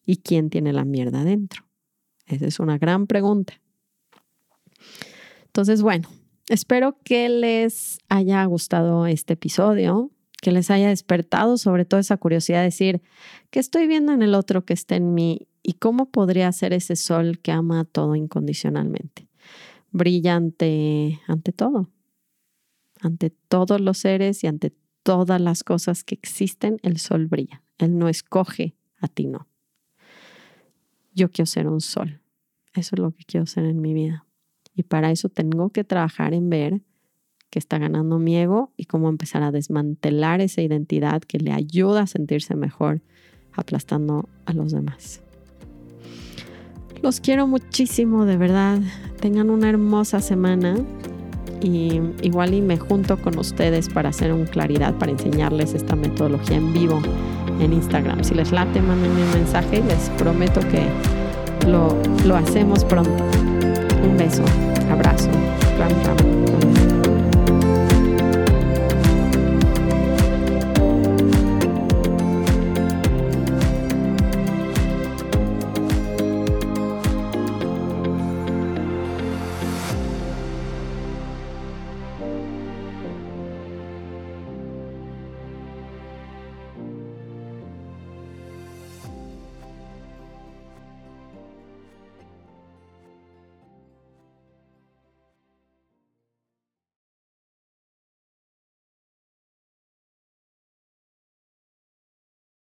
¿Y 0.07 0.19
quién 0.19 0.51
tiene 0.51 0.73
la 0.73 0.85
mierda 0.85 1.25
dentro? 1.25 1.64
Esa 2.27 2.47
es 2.47 2.61
una 2.61 2.79
gran 2.79 3.07
pregunta. 3.07 3.61
Entonces, 5.47 5.83
bueno, 5.83 6.09
espero 6.49 6.99
que 7.05 7.29
les 7.29 7.99
haya 8.09 8.45
gustado 8.45 9.07
este 9.07 9.35
episodio, 9.35 10.11
que 10.41 10.53
les 10.53 10.71
haya 10.71 10.89
despertado 10.89 11.57
sobre 11.57 11.85
todo 11.85 12.01
esa 12.01 12.17
curiosidad 12.17 12.59
de 12.59 12.65
decir, 12.65 13.03
¿qué 13.51 13.61
estoy 13.61 13.87
viendo 13.87 14.13
en 14.13 14.23
el 14.23 14.35
otro 14.35 14.65
que 14.65 14.75
está 14.75 14.97
en 14.97 15.15
mí? 15.15 15.49
¿Y 15.63 15.75
cómo 15.75 16.11
podría 16.11 16.51
ser 16.53 16.73
ese 16.73 16.97
sol 16.97 17.39
que 17.41 17.53
ama 17.53 17.85
todo 17.85 18.15
incondicionalmente? 18.17 19.29
Brillante 19.91 21.21
ante 21.29 21.53
todo, 21.53 21.89
ante 23.01 23.31
todos 23.31 23.81
los 23.81 23.99
seres 23.99 24.43
y 24.43 24.49
ante 24.49 24.75
todas 25.03 25.41
las 25.41 25.63
cosas 25.63 26.03
que 26.05 26.15
existen, 26.15 26.79
el 26.83 26.99
sol 26.99 27.27
brilla. 27.27 27.63
Él 27.79 27.97
no 27.97 28.09
escoge, 28.09 28.75
a 29.01 29.09
ti 29.09 29.27
no 29.27 29.47
yo 31.15 31.31
quiero 31.31 31.47
ser 31.47 31.69
un 31.69 31.81
sol. 31.81 32.21
Eso 32.75 32.97
es 32.97 32.99
lo 32.99 33.13
que 33.13 33.25
quiero 33.25 33.47
ser 33.47 33.65
en 33.65 33.81
mi 33.81 33.95
vida. 33.95 34.27
Y 34.75 34.83
para 34.83 35.11
eso 35.11 35.29
tengo 35.29 35.71
que 35.71 35.85
trabajar 35.85 36.35
en 36.35 36.51
ver 36.51 36.83
que 37.51 37.61
está 37.61 37.79
ganando 37.79 38.19
mi 38.19 38.37
ego 38.37 38.73
y 38.77 38.87
cómo 38.87 39.09
empezar 39.09 39.45
a 39.45 39.53
desmantelar 39.53 40.41
esa 40.41 40.61
identidad 40.61 41.23
que 41.23 41.39
le 41.39 41.53
ayuda 41.53 42.03
a 42.03 42.07
sentirse 42.09 42.57
mejor 42.57 43.01
aplastando 43.53 44.29
a 44.45 44.53
los 44.53 44.73
demás. 44.73 45.23
Los 47.01 47.21
quiero 47.21 47.47
muchísimo, 47.47 48.25
de 48.25 48.37
verdad. 48.37 48.81
Tengan 49.21 49.51
una 49.51 49.69
hermosa 49.69 50.21
semana 50.21 50.77
y 51.61 52.01
igual 52.23 52.55
y 52.55 52.61
me 52.61 52.79
junto 52.79 53.21
con 53.23 53.39
ustedes 53.39 53.89
para 53.89 54.09
hacer 54.09 54.33
un 54.33 54.47
claridad, 54.47 54.99
para 54.99 55.13
enseñarles 55.13 55.75
esta 55.75 55.95
metodología 55.95 56.57
en 56.57 56.73
vivo 56.73 57.01
en 57.61 57.73
Instagram. 57.73 58.23
Si 58.25 58.35
les 58.35 58.53
late, 58.53 58.81
mándenme 58.81 59.23
un 59.23 59.33
mensaje 59.33 59.79
y 59.79 59.83
les 59.83 60.11
prometo 60.19 60.61
que 60.61 60.83
lo, 61.69 61.97
lo 62.27 62.37
hacemos 62.37 62.85
pronto. 62.85 63.25
Un 64.03 64.17
beso, 64.17 64.45
abrazo. 64.91 65.31